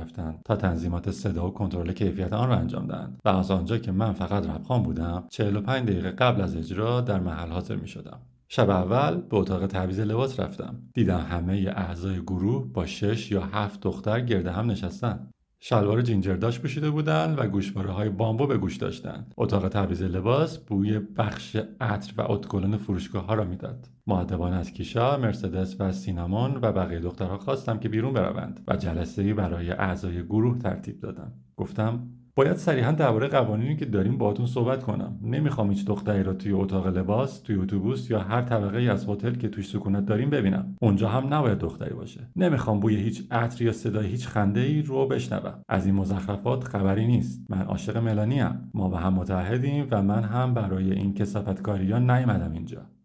تا 0.45 0.57
تنظیمات 0.57 1.11
صدا 1.11 1.49
و 1.49 1.51
کنترل 1.51 1.93
کیفیت 1.93 2.33
آن 2.33 2.49
را 2.49 2.57
انجام 2.57 2.87
دهند. 2.87 3.21
و 3.25 3.29
از 3.29 3.51
آنجا 3.51 3.79
که 3.79 3.93
من 3.93 4.13
فقط 4.13 4.47
ربخان 4.47 4.83
بودم 4.83 5.25
45 5.31 5.89
دقیقه 5.89 6.11
قبل 6.11 6.41
از 6.41 6.57
اجرا 6.57 7.01
در 7.01 7.21
محل 7.21 7.49
حاضر 7.49 7.77
می 7.77 7.89
شدم 7.89 8.21
شب 8.51 8.71
اول 8.71 9.21
به 9.21 9.37
اتاق 9.37 9.67
تعویض 9.67 10.01
لباس 10.01 10.41
رفتم. 10.41 10.83
دیدم 10.95 11.19
همه 11.19 11.73
اعضای 11.77 12.21
گروه 12.21 12.73
با 12.73 12.87
شش 12.87 13.31
یا 13.31 13.43
هفت 13.43 13.81
دختر 13.81 14.21
گرده 14.21 14.53
هم 14.53 14.71
نشستن. 14.71 15.31
شلوار 15.61 16.03
جینجرداش 16.03 16.61
پوشیده 16.61 16.91
بودن 16.91 17.35
و 17.35 17.49
گوشواره 17.49 17.91
های 17.91 18.09
بامبو 18.09 18.47
به 18.47 18.59
گوش 18.59 18.77
داشتند 18.77 19.35
اتاق 19.37 19.69
تعویض 19.69 20.03
لباس 20.03 20.59
بوی 20.59 20.99
بخش 20.99 21.57
عطر 21.81 22.13
و 22.19 22.33
اتکلون 22.33 22.77
فروشگاه 22.77 23.27
ها 23.27 23.35
را 23.35 23.45
می‌داد. 23.45 23.89
معدبان 24.07 24.53
از 24.53 24.73
کیشا 24.73 25.17
مرسدس 25.17 25.77
و 25.81 25.93
سینامون 25.93 26.59
و 26.63 26.73
بقیه 26.73 27.01
دخترها 27.01 27.39
خواستم 27.39 27.79
که 27.79 27.89
بیرون 27.89 28.13
بروند 28.13 28.65
و 28.69 28.77
جلسه 28.77 29.35
برای 29.35 29.71
اعضای 29.71 30.23
گروه 30.23 30.59
ترتیب 30.59 31.01
دادم. 31.01 31.33
گفتم 31.57 32.09
باید 32.39 32.57
صریحا 32.57 32.93
درباره 32.93 33.29
قوانینی 33.29 33.77
که 33.77 33.85
داریم 33.85 34.19
باهاتون 34.19 34.47
صحبت 34.47 34.83
کنم. 34.83 35.19
نمی‌خوام 35.23 35.71
هیچ 35.71 35.87
دختری 35.87 36.23
را 36.23 36.33
توی 36.33 36.53
اتاق 36.53 36.87
لباس 36.87 37.41
توی 37.41 37.57
اتوبوس 37.57 38.11
یا 38.11 38.19
هر 38.19 38.43
طبقه 38.43 38.79
از 38.79 39.09
هتل 39.09 39.35
که 39.35 39.49
توش 39.49 39.69
سکونت 39.69 40.07
داریم 40.07 40.31
ببینم. 40.31 40.77
اونجا 40.83 41.09
هم 41.09 41.35
نباید 41.35 41.59
دختری 41.59 41.95
باشه. 41.95 42.21
نمی‌خوام 42.37 42.81
بوی 42.81 42.97
هیچ 42.97 43.23
عطر 43.31 43.65
یا 43.65 43.73
صدای 43.73 44.07
هیچ 44.07 44.29
خنده 44.29 44.61
ای 44.61 44.83
رو 44.83 45.07
بشنوم. 45.07 45.63
از 45.69 45.87
این 45.87 45.95
مزخرفات 45.95 46.65
خبری 46.65 47.07
نیست. 47.07 47.47
من 47.51 47.63
عاشق 47.63 47.97
ملانی 47.97 48.43
ما 48.75 48.89
به 48.89 48.99
هم 48.99 49.15
متحدیم 49.15 49.87
و 49.91 50.03
من 50.03 50.25
هم 50.25 50.55
برای 50.55 50.93
این 50.93 51.15
کسافتکاری 51.15 51.87
نیومدم 51.87 52.53
اینجا. 52.53 52.98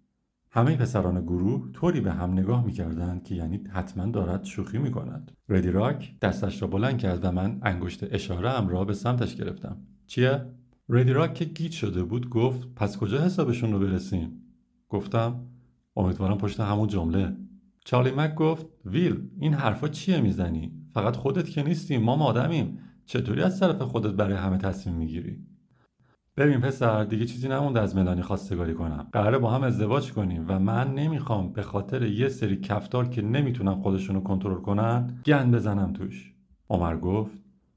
همه 0.55 0.75
پسران 0.75 1.22
گروه 1.22 1.72
طوری 1.74 2.01
به 2.01 2.12
هم 2.12 2.31
نگاه 2.31 2.65
می‌کردند 2.65 3.24
که 3.24 3.36
یعنی 3.36 3.63
حتما 3.72 4.12
دارد 4.12 4.43
شوخی 4.43 4.77
می‌کند. 4.77 5.31
ردی 5.50 5.72
راک 5.72 6.19
دستش 6.19 6.62
را 6.62 6.67
بلند 6.67 6.98
کرد 6.98 7.25
و 7.25 7.31
من 7.31 7.60
انگشت 7.62 8.13
اشاره 8.13 8.50
ام 8.50 8.67
را 8.67 8.86
به 8.86 8.93
سمتش 8.93 9.36
گرفتم. 9.36 9.77
چیه؟ 10.07 10.45
ردی 10.89 11.13
راک 11.13 11.33
که 11.33 11.45
گیت 11.45 11.72
شده 11.72 12.03
بود 12.03 12.29
گفت 12.29 12.67
پس 12.75 12.98
کجا 12.98 13.22
حسابشون 13.22 13.72
رو 13.72 13.79
برسیم؟ 13.79 14.41
گفتم 14.89 15.39
امیدوارم 15.95 16.38
پشت 16.38 16.60
همون 16.60 16.88
جمله. 16.88 17.38
چارلی 17.86 18.12
مک 18.15 18.36
گفت 18.36 18.65
ویل 18.86 19.29
این 19.39 19.53
حرفا 19.53 19.88
چیه 19.88 20.22
می‌زنی؟ 20.22 20.72
فقط 20.93 21.15
خودت 21.15 21.50
که 21.50 21.63
نیستیم 21.63 22.01
ما 22.01 22.25
آدمیم 22.25 22.79
چطوری 23.05 23.41
از 23.41 23.60
طرف 23.60 23.81
خودت 23.81 24.13
برای 24.13 24.36
همه 24.36 24.57
تصمیم 24.57 24.95
می‌گیری؟ 24.95 25.52
ببین 26.38 26.62
پسر 26.62 27.04
دیگه 27.04 27.25
چیزی 27.25 27.48
نمونده 27.48 27.80
از 27.82 27.96
ملانی 27.96 28.22
خواستگاری 28.22 28.74
کنم. 28.74 29.08
قراره 29.12 29.38
با 29.38 29.52
هم 29.52 29.63
ازدواج 29.63 30.12
کنیم 30.12 30.46
و 30.48 30.60
من 30.60 30.94
نمی‌خوام 30.94 31.54
به 31.54 31.62
خاطر 31.62 32.04
یه 32.04 32.30
سری 32.30 32.58
کفتار 32.58 33.10
که 33.10 33.22
نمی‌تونم 33.22 33.82
خودشونو 33.82 34.22
کنترل 34.22 34.62
کنن 34.62 35.22
گند 35.25 35.56
بزنم 35.56 35.94
توش. 35.94 36.34
عمر 36.70 36.98
گفت 36.98 37.32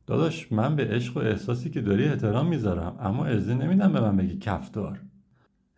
داداش 0.07 0.53
من 0.53 0.77
به 0.77 0.85
عشق 0.85 1.17
و 1.17 1.21
احساسی 1.21 1.71
که 1.71 1.81
داری 1.81 2.05
احترام 2.05 2.47
می‌ذارم 2.49 2.97
اما 3.01 3.25
ارزه 3.25 3.55
نمیدم 3.55 3.93
به 3.93 4.01
من 4.01 4.17
بگی 4.17 4.39
کفتار. 4.39 5.01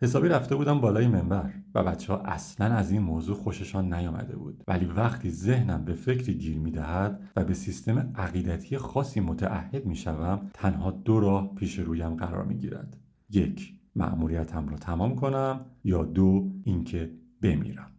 حسابی 0.01 0.27
رفته 0.27 0.55
بودم 0.55 0.81
بالای 0.81 1.07
منبر. 1.07 1.53
و 1.75 1.83
بچه 1.83 2.13
ها 2.13 2.19
اصلا 2.19 2.75
از 2.75 2.91
این 2.91 3.01
موضوع 3.01 3.35
خوششان 3.35 3.93
نیامده 3.93 4.35
بود. 4.35 4.63
ولی 4.67 4.85
وقتی 4.85 5.29
ذهنم 5.29 5.85
به 5.85 5.93
فکری 5.93 6.33
گیر 6.33 6.59
می‌دهد 6.59 7.29
و 7.35 7.43
به 7.43 7.53
سیستم 7.53 8.11
عقیدتی 8.15 8.77
خاصی 8.77 9.19
متعهد 9.19 9.85
می‌شوم 9.85 10.49
تنها 10.53 10.91
دو 10.91 11.19
راه 11.19 11.55
پیش 11.55 11.79
رویم 11.79 12.15
قرار 12.15 12.45
می‌گیرد. 12.45 12.97
یک 13.29 13.73
مأموریتم 13.95 14.69
را 14.69 14.77
تمام 14.77 15.15
کنم 15.15 15.65
یا 15.83 16.03
دو 16.03 16.51
اینکه 16.63 17.11
بمیرم. 17.41 17.91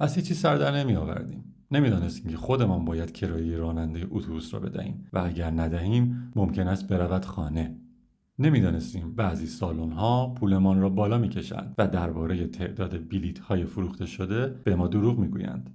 از 0.00 0.14
هیچی 0.14 0.34
سر 0.34 0.56
در 0.56 0.76
نمی 0.76 0.96
آوردیم 0.96 1.44
نمی‌دانستیم 1.70 2.30
که 2.30 2.36
خودمان 2.36 2.84
باید 2.84 3.12
کرایه 3.12 3.56
راننده 3.56 4.06
اتوبوس 4.10 4.54
را 4.54 4.60
بدهیم 4.60 5.06
و 5.12 5.18
اگر 5.18 5.50
ندهیم 5.50 6.32
ممکن 6.36 6.68
است 6.68 6.88
برود 6.88 7.24
خانه. 7.24 7.76
نمی‌دانستیم 8.38 9.14
بعضی 9.14 9.46
سالن 9.46 9.92
ها 9.92 10.26
پولمان 10.26 10.80
را 10.80 10.88
بالا 10.88 11.18
می‌کشند 11.18 11.74
و 11.78 11.88
درباره 11.88 12.46
تعداد 12.46 13.08
بلیت 13.08 13.38
های 13.38 13.64
فروخته 13.64 14.06
شده 14.06 14.46
به 14.64 14.76
ما 14.76 14.88
دروغ 14.88 15.18
می‌گویند 15.18 15.70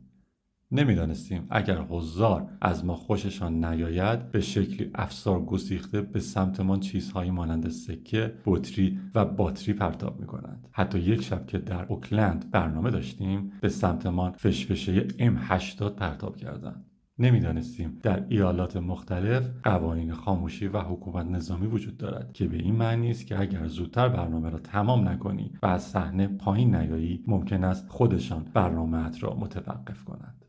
نمی‌دانستیم 0.71 1.47
اگر 1.49 1.81
حضار 1.81 2.47
از 2.61 2.85
ما 2.85 2.95
خوششان 2.95 3.65
نیاید 3.65 4.31
به 4.31 4.41
شکلی 4.41 4.91
افسار 4.95 5.45
گسیخته 5.45 6.01
به 6.01 6.19
سمتمان 6.19 6.79
چیزهایی 6.79 7.31
مانند 7.31 7.69
سکه، 7.69 8.33
بطری 8.45 8.99
و 9.15 9.25
باتری 9.25 9.73
پرتاب 9.73 10.19
می 10.19 10.27
کنند. 10.27 10.67
حتی 10.71 10.99
یک 10.99 11.21
شب 11.21 11.47
که 11.47 11.57
در 11.57 11.85
اوکلند 11.85 12.51
برنامه 12.51 12.91
داشتیم 12.91 13.51
به 13.61 13.69
سمتمان 13.69 14.31
فشفشه 14.31 15.07
M80 15.07 15.81
پرتاب 15.81 16.37
کردند. 16.37 16.88
نمی‌دانستیم. 17.21 17.99
در 18.03 18.25
ایالات 18.29 18.77
مختلف 18.77 19.49
قوانین 19.63 20.13
خاموشی 20.13 20.67
و 20.67 20.79
حکومت 20.79 21.25
نظامی 21.25 21.67
وجود 21.67 21.97
دارد 21.97 22.33
که 22.33 22.47
به 22.47 22.57
این 22.57 22.75
معنی 22.75 23.11
است 23.11 23.27
که 23.27 23.39
اگر 23.39 23.67
زودتر 23.67 24.09
برنامه 24.09 24.49
را 24.49 24.59
تمام 24.59 25.07
نکنی 25.07 25.51
و 25.61 25.67
از 25.67 25.83
صحنه 25.83 26.27
پایین 26.27 26.75
نیایی 26.75 27.23
ممکن 27.27 27.63
است 27.63 27.89
خودشان 27.89 28.45
برنامه 28.53 29.19
را 29.19 29.35
متوقف 29.35 30.03
کنند. 30.03 30.45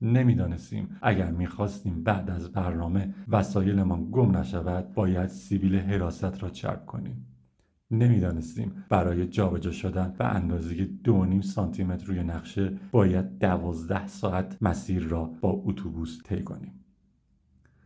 نمی‌دانستیم 0.00 0.96
اگر 1.02 1.30
می‌خواستیم 1.30 2.02
بعد 2.02 2.30
از 2.30 2.52
برنامه 2.52 3.14
وسایلمان 3.28 4.08
گم 4.10 4.36
نشود 4.36 4.92
باید 4.92 5.26
سیبیل 5.26 5.76
حراست 5.76 6.42
را 6.42 6.50
چرب 6.50 6.86
کنیم. 6.86 7.26
نمی‌دانستیم. 7.90 8.84
برای 8.88 9.26
جابجا 9.26 9.70
شدن 9.72 10.14
به 10.18 10.24
اندازه 10.24 10.84
دو 10.84 11.24
نیم 11.24 11.40
سانتی 11.40 11.84
متر 11.84 12.06
روی 12.06 12.22
نقشه 12.22 12.78
باید 12.92 13.38
دوازده 13.38 14.06
ساعت 14.06 14.58
مسیر 14.60 15.02
را 15.02 15.24
با 15.24 15.62
اتوبوس 15.64 16.22
طی 16.24 16.42
کنیم. 16.42 16.84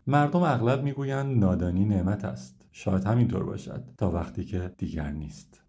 مردم 0.06 0.42
اغلب 0.42 0.82
می‌گویند 0.82 1.38
نادانی 1.38 1.84
نعمت 1.84 2.24
است. 2.24 2.68
شاید 2.72 3.04
همینطور 3.04 3.44
باشد 3.44 3.84
تا 3.98 4.10
وقتی 4.10 4.44
که 4.44 4.74
دیگر 4.78 5.10
نیست. 5.10 5.62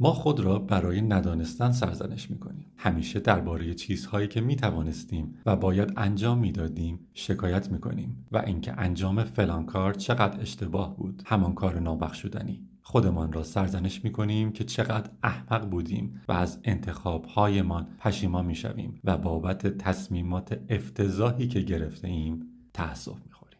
ما 0.00 0.12
خود 0.12 0.40
را 0.40 0.58
برای 0.58 1.02
ندانستن 1.02 1.72
سرزنش 1.72 2.30
می‌کنیم. 2.30 2.66
همیشه 2.76 3.20
درباره 3.20 3.74
چیزهایی 3.74 4.28
که 4.28 4.40
می‌توانستیم 4.40 5.34
و 5.46 5.56
باید 5.56 5.92
انجام 5.96 6.38
می‌دادیم 6.38 7.00
شکایت 7.14 7.72
می‌کنیم 7.72 8.26
و 8.32 8.38
اینکه 8.38 8.80
انجام 8.80 9.24
فلان 9.24 9.66
کار 9.66 9.94
چقدر 9.94 10.40
اشتباه 10.40 10.96
بود. 10.96 11.22
همان 11.26 11.54
کار 11.54 11.78
نابخشودنی. 11.78 12.68
خودمان 12.90 13.32
را 13.32 13.42
سرزنش 13.42 14.04
می 14.04 14.12
کنیم 14.12 14.52
که 14.52 14.64
چقدر 14.64 15.10
احمق 15.22 15.70
بودیم 15.70 16.20
و 16.28 16.32
از 16.32 16.60
انتخابهایمان 16.64 17.86
پشیمان 17.98 18.46
می 18.46 18.54
شویم 18.54 19.00
و 19.04 19.18
بابت 19.18 19.66
تصمیمات 19.66 20.60
افتضاحی 20.68 21.48
که 21.48 21.60
گرفته 21.60 22.08
ایم 22.08 22.46
تأسف 22.74 23.26
می 23.26 23.32
خوریم. 23.32 23.58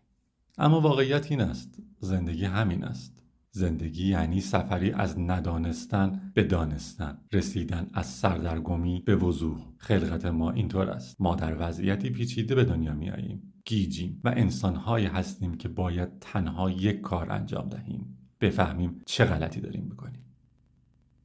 اما 0.58 0.80
واقعیت 0.80 1.30
این 1.30 1.40
است 1.40 1.78
زندگی 2.00 2.44
همین 2.44 2.84
است. 2.84 3.22
زندگی 3.50 4.08
یعنی 4.08 4.40
سفری 4.40 4.90
از 4.92 5.18
ندانستن 5.18 6.32
به 6.34 6.42
دانستن 6.42 7.18
رسیدن 7.32 7.90
از 7.94 8.06
سردرگمی 8.06 9.02
به 9.06 9.16
وضوح. 9.16 9.58
خلقت 9.78 10.26
ما 10.26 10.50
اینطور 10.50 10.90
است. 10.90 11.20
ما 11.20 11.34
در 11.34 11.68
وضعیتی 11.68 12.10
پیچیده 12.10 12.54
به 12.54 12.64
دنیا 12.64 12.94
میاییم 12.94 13.52
گیجیم 13.64 14.20
و 14.24 14.32
انسانهایی 14.36 15.06
هستیم 15.06 15.54
که 15.54 15.68
باید 15.68 16.18
تنها 16.20 16.70
یک 16.70 17.00
کار 17.00 17.32
انجام 17.32 17.68
دهیم. 17.68 18.17
بفهمیم 18.40 19.02
چه 19.06 19.24
غلطی 19.24 19.60
داریم 19.60 19.84
می‌کنیم. 19.84 20.24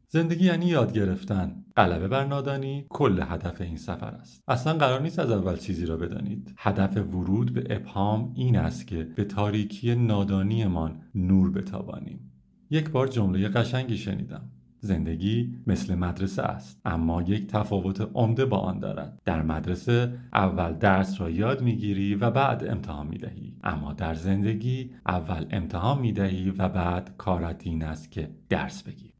زندگی 0.07 0.45
یعنی 0.45 0.65
یاد 0.65 0.93
گرفتن. 0.93 1.65
غلبه 1.77 2.07
بر 2.07 2.25
نادانی 2.25 2.85
کل 2.89 3.23
هدف 3.27 3.61
این 3.61 3.77
سفر 3.77 4.07
است. 4.07 4.43
اصلا 4.47 4.73
قرار 4.73 5.01
نیست 5.01 5.19
از 5.19 5.31
اول 5.31 5.57
چیزی 5.57 5.85
را 5.85 5.97
بدانید. 5.97 6.53
هدف 6.57 6.97
ورود 6.97 7.53
به 7.53 7.75
ابهام 7.75 8.33
این 8.35 8.57
است 8.57 8.87
که 8.87 9.03
به 9.03 9.23
تاریکی 9.23 9.95
نادانیمان 9.95 11.01
نور 11.15 11.51
بتابانیم. 11.51 12.31
یک 12.69 12.89
بار 12.89 13.07
جمله 13.07 13.49
قشنگی 13.49 13.97
شنیدم. 13.97 14.49
زندگی 14.85 15.57
مثل 15.67 15.95
مدرسه 15.95 16.41
است. 16.41 16.81
اما 16.85 17.21
یک 17.21 17.47
تفاوت 17.47 18.09
عمده 18.13 18.45
با 18.45 18.57
آن 18.57 18.79
دارد. 18.79 19.21
در 19.25 19.41
مدرسه 19.41 20.13
اول 20.33 20.73
درس 20.73 21.21
را 21.21 21.29
یاد 21.29 21.61
می‌گیری 21.61 22.15
و 22.15 22.31
بعد 22.31 22.67
امتحان 22.67 23.07
می‌دهی. 23.07 23.55
اما 23.63 23.93
در 23.93 24.13
زندگی 24.13 24.91
اول 25.07 25.45
امتحان 25.51 25.99
می‌دهی 25.99 26.49
و 26.49 26.69
بعد 26.69 27.11
کارت 27.17 27.67
این 27.67 27.83
است 27.83 28.11
که 28.11 28.29
درس 28.49 28.83
بگیری 28.83 29.13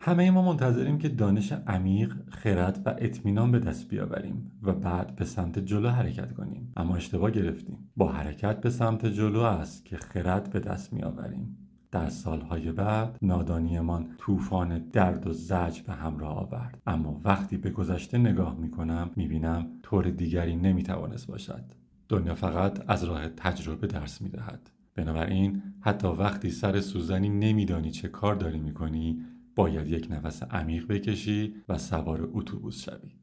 همه 0.00 0.30
ما 0.30 0.42
منتظریم 0.42 0.98
که 0.98 1.08
دانش 1.08 1.52
عمیق، 1.52 2.14
خرد 2.28 2.82
و 2.86 2.94
اطمینان 2.98 3.52
به 3.52 3.58
دست 3.58 3.88
بیاوریم 3.88 4.52
و 4.62 4.72
بعد 4.72 5.16
به 5.16 5.24
سمت 5.24 5.58
جلو 5.58 5.88
حرکت 5.88 6.32
کنیم. 6.32 6.72
اما 6.76 6.96
اشتباه 6.96 7.30
گرفتیم. 7.30 7.78
با 7.96 8.12
حرکت 8.12 8.60
به 8.60 8.70
سمت 8.70 9.06
جلو 9.06 9.40
است 9.40 9.84
که 9.84 9.96
خرد 9.96 10.50
به 10.50 10.60
دست 10.60 10.92
میآوریم. 10.92 11.61
در 11.92 12.08
سالهای 12.08 12.72
بعد 12.72 13.18
نادانیمان 13.22 14.14
طوفان 14.18 14.78
درد 14.78 15.26
و 15.26 15.32
زج 15.32 15.80
به 15.80 15.92
همراه 15.92 16.36
آورد. 16.36 16.82
اما 16.86 17.20
وقتی 17.24 17.56
به 17.56 17.70
گذشته 17.70 18.18
نگاه 18.18 18.56
می‌کنم 18.58 19.10
می‌بینم 19.16 19.66
طور 19.82 20.10
دیگری 20.10 20.56
نمی‌توانست 20.56 21.26
باشد. 21.26 21.64
دنیا 22.08 22.34
فقط 22.34 22.90
از 22.90 23.04
راه 23.04 23.28
تجربه 23.28 23.86
درس 23.86 24.22
می‌دهد. 24.22 24.70
بنابراین 24.94 25.62
حتی 25.80 26.08
وقتی 26.08 26.50
سر 26.50 26.80
سوزنی 26.80 27.28
نمیدانی 27.28 27.90
چه 27.90 28.08
کار 28.08 28.34
داری 28.34 28.60
می‌کنی 28.60 29.22
باید 29.56 29.88
یک 29.88 30.08
نفس 30.10 30.42
عمیق 30.42 30.86
بکشی 30.86 31.54
و 31.68 31.78
سوار 31.78 32.28
اتوبوس 32.32 32.84
شوی. 32.84 33.16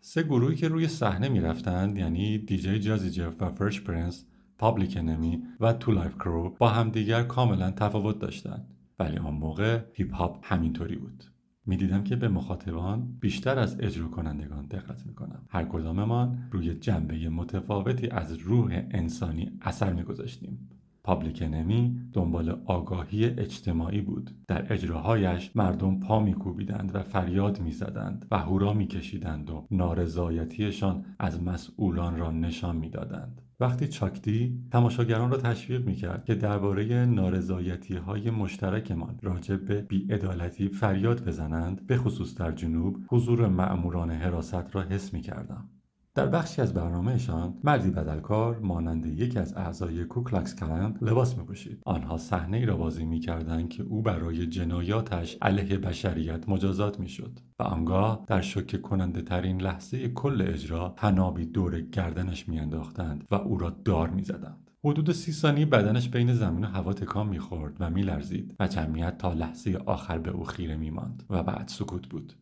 سه 0.00 0.22
گروهی 0.22 0.56
که 0.56 0.68
روی 0.68 0.88
صحنه 0.88 1.28
می‌رفتند 1.28 1.98
یعنی 1.98 2.38
دیجی 2.38 2.78
جازی 2.78 3.10
جف 3.10 3.42
و 3.42 3.50
فرش 3.50 3.80
پرنس 3.80 4.26
پابلیک 4.58 4.96
انمی 4.96 5.42
و 5.60 5.72
تو 5.72 5.92
لایف 5.92 6.14
کرو 6.14 6.56
با 6.58 6.68
همدیگر 6.68 7.22
کاملا 7.22 7.70
تفاوت 7.70 8.18
داشتند. 8.18 8.66
ولی 8.98 9.18
آن 9.18 9.34
موقع 9.34 9.80
هیپ 9.92 10.14
هاپ 10.14 10.38
همینطوری 10.42 10.96
بود. 10.96 11.24
می‌دیدم 11.66 12.04
که 12.04 12.16
به 12.16 12.28
مخاطبان 12.28 13.16
بیشتر 13.20 13.58
از 13.58 13.80
اجرا 13.80 14.08
کنندگان 14.08 14.66
دقت 14.66 15.06
می‌کنم. 15.06 15.42
هر 15.48 15.64
کداممان 15.64 16.38
روی 16.50 16.74
جنبه 16.74 17.28
متفاوتی 17.28 18.08
از 18.08 18.36
روح 18.36 18.82
انسانی 18.90 19.50
اثر 19.62 19.92
میگذاشتیم. 19.92 20.70
پابلیک 21.04 21.42
انمی 21.42 22.00
دنبال 22.12 22.50
آگاهی 22.64 23.24
اجتماعی 23.24 24.00
بود. 24.00 24.30
در 24.48 24.72
اجراهایش 24.72 25.50
مردم 25.54 26.00
پا 26.00 26.20
میکوبیدند 26.20 26.94
و 26.94 27.02
فریاد 27.02 27.60
می‌زدند 27.60 28.26
و 28.30 28.38
هورا 28.38 28.72
میکشیدند 28.72 29.50
و 29.50 29.66
نارضایتیشان 29.70 31.04
از 31.18 31.42
مسئولان 31.42 32.16
را 32.16 32.30
نشان 32.30 32.76
می‌دادند. 32.76 33.42
وقتی 33.60 33.88
چاک 33.88 34.39
دی 34.39 34.64
تماشاگران 34.70 35.30
را 35.30 35.36
تشویق 35.36 35.86
می‌کرد 35.86 36.24
که 36.24 36.34
درباره 36.34 37.06
نارضایتی 37.06 37.94
های 37.94 38.30
مشترکمان 38.30 39.18
راجع 39.22 39.56
به 39.56 39.82
بیعدالتی 39.82 40.68
فریاد 40.68 41.24
بزنند 41.24 41.86
به 41.86 41.96
خصوص 41.96 42.38
در 42.38 42.52
جنوب 42.52 42.96
حضور 43.08 43.48
ماموران 43.48 44.10
حراست 44.10 44.74
را 44.74 44.82
حس 44.82 45.14
می‌کردم. 45.14 45.68
در 46.16 46.26
بخشی 46.26 46.62
از 46.62 46.74
برنامهشان 46.74 47.54
مردی 47.64 47.90
بدلکار 47.90 48.58
مانند 48.58 49.06
یکی 49.06 49.38
از 49.38 49.56
اعضای 49.56 50.04
کوکلاکس 50.04 50.54
کلن 50.54 50.98
لباس 51.02 51.38
میپوشید. 51.38 51.82
آنها 51.86 52.16
صحنه 52.16 52.56
ای 52.56 52.66
را 52.66 52.76
بازی 52.76 53.04
می‌کردند 53.04 53.68
که 53.68 53.82
او 53.82 54.02
برای 54.02 54.46
جنایاتش 54.46 55.36
علیه 55.42 55.78
بشریت 55.78 56.48
مجازات 56.48 57.00
می‌شد 57.00 57.38
و 57.58 57.62
آنگاه 57.62 58.24
در 58.26 58.40
شوکه 58.40 58.78
کننده 58.78 59.22
ترین 59.22 59.60
لحظه 59.60 60.08
کل 60.08 60.44
اجرا 60.48 60.94
طنابی 60.96 61.46
دور 61.46 61.80
گردنش 61.80 62.48
میانداختند 62.48 63.24
و 63.30 63.34
او 63.34 63.58
را 63.58 63.70
دار 63.70 64.10
می‌زدند. 64.10 64.70
حدود 64.84 65.12
سی 65.12 65.32
ثانیه 65.32 65.66
بدنش 65.66 66.08
بین 66.08 66.34
زمین 66.34 66.64
و 66.64 66.68
هوا 66.68 66.92
تکان 66.92 67.28
می‌خورد 67.28 67.76
و 67.80 67.90
میلرزید 67.90 68.54
و 68.60 68.68
جمعیت 68.68 69.18
تا 69.18 69.32
لحظه 69.32 69.78
آخر 69.86 70.18
به 70.18 70.30
او 70.30 70.44
خیره 70.44 70.76
میماند 70.76 71.22
و 71.30 71.42
بعد 71.42 71.68
سکوت 71.68 72.08
بود. 72.08 72.32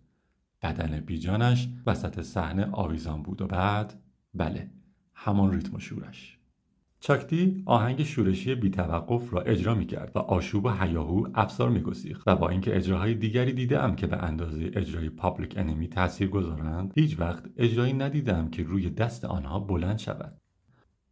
بدن 0.64 1.00
بیجانش 1.00 1.68
وسط 1.86 2.20
صحنه 2.20 2.68
آویزان 2.72 3.22
بود 3.22 3.42
و 3.42 3.46
بعد 3.46 3.94
بله 4.34 4.70
همان 5.14 5.52
ریتم 5.52 5.74
و 5.74 5.78
شورش. 5.78 6.38
چاک 7.00 7.41
دی 7.41 7.62
آهنگ 7.66 8.02
شورشی 8.02 8.54
بیتوقف 8.54 9.34
را 9.34 9.40
اجرا 9.40 9.74
می 9.74 9.86
کرد 9.86 10.12
و 10.14 10.18
آشوب 10.18 10.64
و 10.64 10.70
هیاهو 10.70 11.28
افزار 11.34 11.70
می 11.70 11.82
و 12.26 12.36
با 12.36 12.48
اینکه 12.48 12.76
اجراهای 12.76 13.14
دیگری 13.14 13.52
دیدم 13.52 13.94
که 13.94 14.06
به 14.06 14.16
اندازه 14.16 14.70
اجرای 14.74 15.08
پابلیک 15.08 15.58
انمی 15.58 15.88
تاثیر 15.88 16.28
گذارند 16.28 16.92
هیچ 16.96 17.20
وقت 17.20 17.44
اجرایی 17.56 17.92
ندیدم 17.92 18.50
که 18.50 18.62
روی 18.62 18.90
دست 18.90 19.24
آنها 19.24 19.58
بلند 19.58 19.98
شود. 19.98 20.43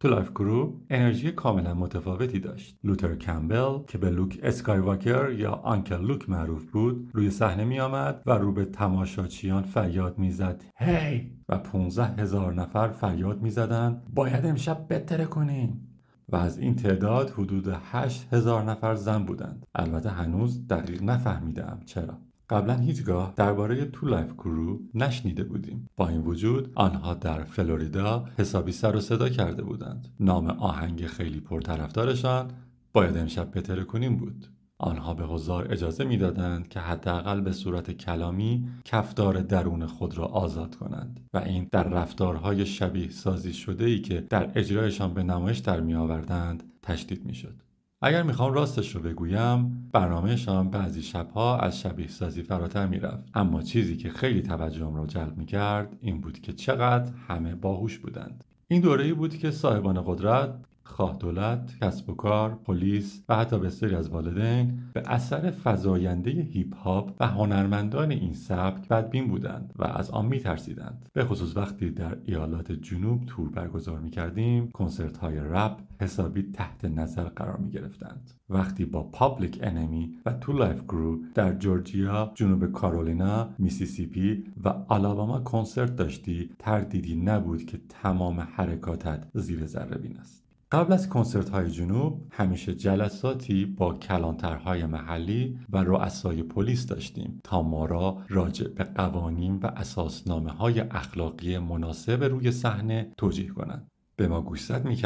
تو 0.02 0.08
لایف 0.08 0.30
کرو 0.30 0.80
انرژی 0.90 1.32
کاملا 1.32 1.74
متفاوتی 1.74 2.40
داشت. 2.40 2.78
لوتر 2.84 3.14
کمبل 3.14 3.78
که 3.86 3.98
به 3.98 4.10
لوک 4.10 4.38
اسکایواکر 4.42 5.30
یا 5.30 5.52
آنکل 5.52 6.06
لوک 6.06 6.30
معروف 6.30 6.70
بود 6.70 7.10
روی 7.12 7.30
صحنه 7.30 7.64
می 7.64 7.80
آمد 7.80 8.22
و 8.26 8.32
رو 8.32 8.52
به 8.52 8.64
تماشاچیان 8.64 9.62
فریاد 9.62 10.18
می‌زد. 10.18 10.62
هی! 10.76 11.30
و 11.48 11.58
15 11.58 12.04
هزار 12.04 12.54
نفر 12.54 12.88
فریاد 12.88 13.42
می‌زدند. 13.42 14.02
باید 14.14 14.46
امشب 14.46 14.88
بهتره 14.88 15.24
کنیم. 15.24 15.88
و 16.28 16.36
از 16.36 16.58
این 16.58 16.76
تعداد 16.76 17.30
حدود 17.30 17.68
8 17.92 18.34
هزار 18.34 18.62
نفر 18.62 18.94
زن 18.94 19.24
بودند. 19.24 19.66
البته 19.74 20.10
هنوز 20.10 20.66
دقیق 20.66 21.02
نفهمیدم 21.02 21.80
چرا. 21.86 22.18
قبلا 22.52 22.74
هیچگاه 22.74 23.32
درباره 23.36 23.84
2 23.84 24.06
Live 24.06 24.32
Crew 24.32 24.80
نشنیده 24.94 25.44
بودیم. 25.44 25.88
با 25.96 26.08
این 26.08 26.20
وجود 26.20 26.72
آنها 26.74 27.14
در 27.14 27.44
فلوریدا 27.44 28.24
حسابی 28.38 28.72
سر 28.72 28.96
و 28.96 29.00
صدا 29.00 29.28
کرده 29.28 29.62
بودند. 29.62 30.08
نام 30.20 30.46
آهنگ 30.46 31.06
خیلی 31.06 31.40
پرطرفدارشان 31.40 32.50
باید 32.92 33.16
امشب 33.16 33.58
بترکانیم 33.58 34.16
بود. 34.16 34.46
آنها 34.78 35.14
به 35.14 35.24
حضار 35.24 35.72
اجازه 35.72 36.04
می‌دادند 36.04 36.68
که 36.68 36.80
حداقل 36.80 37.40
به 37.40 37.52
صورت 37.52 37.90
کلامی 37.90 38.68
کفتار 38.84 39.40
درون 39.40 39.86
خود 39.86 40.18
را 40.18 40.24
آزاد 40.24 40.74
کنند 40.74 41.20
و 41.34 41.38
این 41.38 41.68
در 41.72 41.88
رفتارهای 41.88 42.66
شبیه 42.66 43.10
سازی 43.10 43.52
شده 43.52 43.84
ای 43.84 44.00
که 44.00 44.20
در 44.20 44.52
اجرایشان 44.54 45.14
به 45.14 45.22
نمایش 45.22 45.58
در 45.58 45.80
می 45.80 45.94
آوردند 45.94 46.62
تشدید 46.82 47.24
می 47.24 47.34
شد. 47.34 47.62
اگر 48.04 48.22
می‌خوام 48.22 48.52
راستش 48.52 48.94
رو 48.94 49.02
بگویم 49.02 49.88
برنامهشان 49.92 50.70
بعضی 50.70 51.02
شبها 51.02 51.58
از 51.58 51.80
شبیه 51.80 52.08
سازی 52.08 52.42
فراتر 52.42 52.86
می‌رفت. 52.86 53.24
اما 53.34 53.62
چیزی 53.62 53.96
که 53.96 54.10
خیلی 54.10 54.42
توجهم 54.42 54.96
را 54.96 55.06
جلب 55.06 55.36
می‌کرد 55.36 55.96
این 56.00 56.20
بود 56.20 56.40
که 56.40 56.52
چقدر 56.52 57.12
همه 57.28 57.54
باهوش 57.54 57.98
بودند. 57.98 58.44
این 58.68 58.80
دوره 58.80 59.04
ای 59.04 59.12
بود 59.12 59.36
که 59.36 59.50
صاحبان 59.50 60.02
قدرت 60.06 60.54
خواه 60.84 61.16
دولت، 61.18 61.78
کسب 61.80 62.10
و 62.10 62.14
کار، 62.14 62.54
پلیس 62.64 63.24
و 63.28 63.36
حتی 63.36 63.58
بسیاری 63.58 63.94
از 63.94 64.08
والدین 64.08 64.80
به 64.92 65.02
اثر 65.06 65.50
فزاینده 65.50 66.30
هیپ 66.30 66.76
هاپ 66.76 67.16
و 67.20 67.26
هنرمندان 67.26 68.10
این 68.10 68.34
سبک 68.34 68.88
بدبین 68.88 69.28
بودند 69.28 69.72
و 69.76 69.84
از 69.84 70.10
آن 70.10 70.26
میترسیدند. 70.26 71.08
به 71.12 71.24
خصوص 71.24 71.56
وقتی 71.56 71.90
در 71.90 72.18
ایالات 72.24 72.72
جنوب 72.72 73.24
تور 73.26 73.48
برگزار 73.48 74.00
می 74.00 74.10
کردیم، 74.10 74.70
کنسرت 74.70 75.16
های 75.16 75.36
رپ 75.36 75.80
حسابی 76.00 76.42
تحت 76.42 76.84
نظر 76.84 77.24
قرار 77.24 77.56
می 77.56 77.70
گرفتند. 77.70 78.30
وقتی 78.48 78.84
با 78.84 79.02
Public 79.02 79.58
Enemy 79.62 80.18
و 80.26 80.32
2 80.32 80.52
Live 80.52 80.82
Crew 80.88 81.18
در 81.34 81.54
جورجیا، 81.54 82.32
جنوب 82.34 82.72
کارولینا، 82.72 83.48
میسیسیپی 83.58 84.44
و 84.64 84.68
آلاباما 84.68 85.40
کنسرت 85.40 85.96
داشتی، 85.96 86.50
تردیدی 86.58 87.16
نبود 87.16 87.64
که 87.64 87.80
تمام 87.88 88.40
حرکاتت 88.40 89.28
زیر 89.34 89.66
ذره 89.66 89.98
بین 89.98 90.16
است. 90.16 90.41
قبل 90.72 90.92
از 90.92 91.08
کنسرت 91.08 91.48
های 91.48 91.70
جنوب 91.70 92.26
همیشه 92.30 92.74
جلساتی 92.74 93.64
با 93.64 93.94
کلانترهای 93.94 94.86
محلی 94.86 95.58
و 95.70 95.84
رؤسای 95.84 96.42
پلیس 96.42 96.86
داشتیم 96.86 97.40
تا 97.44 97.62
ما 97.62 97.84
را 97.84 98.18
راجع 98.28 98.68
به 98.68 98.84
قوانین 98.84 99.56
و 99.56 99.66
اساسنامه 99.66 100.50
های 100.50 100.80
اخلاقی 100.80 101.58
مناسب 101.58 102.24
روی 102.24 102.52
صحنه 102.52 103.12
توجیه 103.16 103.48
کنند. 103.48 103.91
به 104.22 104.28
ما 104.28 104.40
گوشزد 104.40 104.84
می 104.84 104.96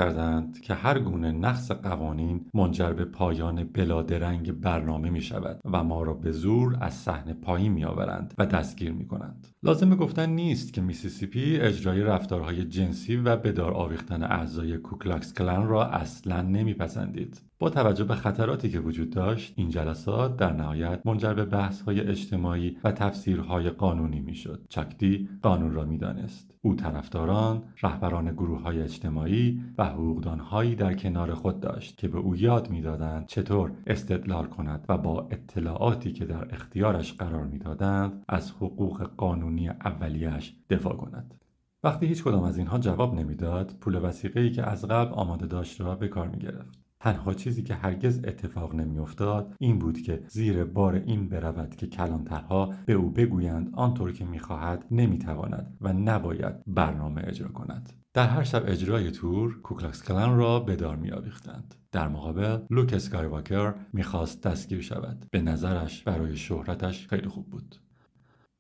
که 0.63 0.75
هر 0.75 0.99
گونه 0.99 1.33
نقض 1.33 1.71
قوانین 1.71 2.47
منجر 2.55 2.93
به 2.93 3.05
پایان 3.05 3.65
بلادرنگ 3.65 4.53
برنامه 4.53 5.11
می 5.11 5.21
شود 5.21 5.61
و 5.65 5.85
ما 5.85 6.03
را 6.03 6.15
به 6.15 6.33
زور 6.33 6.77
از 6.81 6.95
صحنه 6.95 7.35
پایین 7.35 7.73
می 7.73 7.85
آورند 7.85 8.35
و 8.39 8.47
دستگیر 8.47 8.93
می 8.93 9.07
کنند. 9.07 9.47
لازم 9.63 9.95
گفتن 9.95 10.31
نیست 10.31 10.73
که 10.73 10.81
میسیسیپی 10.81 11.57
اجرای 11.57 12.03
رفتارهای 12.03 12.65
جنسی 12.65 13.17
و 13.17 13.37
بدار 13.37 13.73
آویختن 13.73 14.23
اعضای 14.23 14.77
کوکلاکس 14.77 15.35
کلن 15.35 15.69
را 15.69 15.87
اصلا 15.87 16.43
نمیپسندید. 16.43 17.43
با 17.59 17.71
توجه 17.71 18.05
به 18.05 18.15
خطراتی 18.15 18.71
که 18.71 18.81
وجود 18.81 19.11
داشت 19.11 19.53
این 19.57 19.71
جلسات 19.71 20.37
در 20.37 20.53
نهایت 20.53 21.01
منجر 21.05 21.35
به 21.35 21.45
بحث 21.45 21.81
های 21.81 22.01
اجتماعی 22.01 22.77
و 22.85 22.93
تفسیرهای 22.93 23.71
قانونی 23.71 24.21
می‌شد 24.21 24.67
چاک 24.69 25.09
دی 25.09 25.29
قانون 25.43 25.73
را 25.73 25.85
می‌دانست 25.85 26.56
او 26.67 26.75
طرفداران 26.75 27.63
رهبران 27.83 28.33
گروه 28.33 28.63
های 28.63 28.83
اجتماعی 28.83 29.65
و 29.79 29.85
حقوقدانهایی 29.85 30.75
در 30.75 30.95
کنار 30.95 31.35
خود 31.35 31.61
داشت 31.61 31.97
که 31.97 32.09
به 32.09 32.19
او 32.19 32.37
یاد 32.37 32.71
می‌دادند 32.71 33.27
چطور 33.27 33.73
استدلال 33.87 34.47
کند 34.47 34.85
و 34.89 34.99
با 34.99 35.29
اطلاعاتی 35.31 36.13
که 36.13 36.25
در 36.25 36.55
اختیارش 36.55 37.13
قرار 37.13 37.45
می‌دادند 37.45 38.25
از 38.29 38.51
حقوق 38.51 39.03
قانونی 39.17 39.69
اولیش 39.69 40.57
دفاع 40.71 40.97
کند 40.97 41.35
وقتی 41.85 42.07
هیچ 42.07 42.25
کدام 42.25 42.43
از 42.43 42.59
اینها 42.59 42.79
جواب 42.79 43.15
نمی‌داد 43.15 43.75
پول 43.81 44.05
وثیقه 44.05 44.51
که 44.51 44.63
از 44.63 44.85
قبل 44.85 45.15
آماده 45.15 45.47
داشت 45.47 45.81
را 45.81 45.95
به 45.95 46.09
کار 46.09 46.29
می 46.29 46.39
گرفت. 46.39 46.86
تنها 47.07 47.35
چیزی 47.35 47.63
که 47.63 47.75
هرگز 47.75 48.19
اتفاق 48.25 48.75
نمیافتاد 48.75 49.55
این 49.59 49.79
بود 49.79 50.01
که 50.01 50.23
زیر 50.29 50.65
بار 50.65 50.95
این 50.95 51.29
برود 51.29 51.77
که 51.77 51.87
کلانترها 51.87 52.75
به 52.87 52.93
او 52.93 53.11
بگویند 53.11 53.71
آنطور 53.75 54.13
که 54.13 54.25
می‌خواهد 54.25 54.85
نمی‌تواند 54.91 55.77
و 55.81 55.93
نباید 55.93 56.55
برنامه 56.67 57.23
اجرا 57.25 57.49
کند. 57.49 57.93
در 58.15 58.27
هر 58.27 58.43
شب 58.43 58.63
اجرای 58.67 59.11
تور 59.11 59.61
کوکلاکس 59.63 60.03
کلان 60.03 60.39
را 60.39 60.61
به 60.61 60.77
دار 60.77 60.97
میآویختند. 60.97 61.75
در 61.93 62.09
مقابل 62.09 62.59
لوک 62.71 62.93
اسکایواکر 62.93 63.75
می‌خواست 63.93 64.43
دستگیر 64.43 64.81
شود. 64.81 65.27
به 65.31 65.43
نظرش 65.43 66.03
برای 66.03 66.37
شهرتش 66.37 67.09
خیلی 67.09 67.29
خوب 67.29 67.51
بود. 67.51 67.77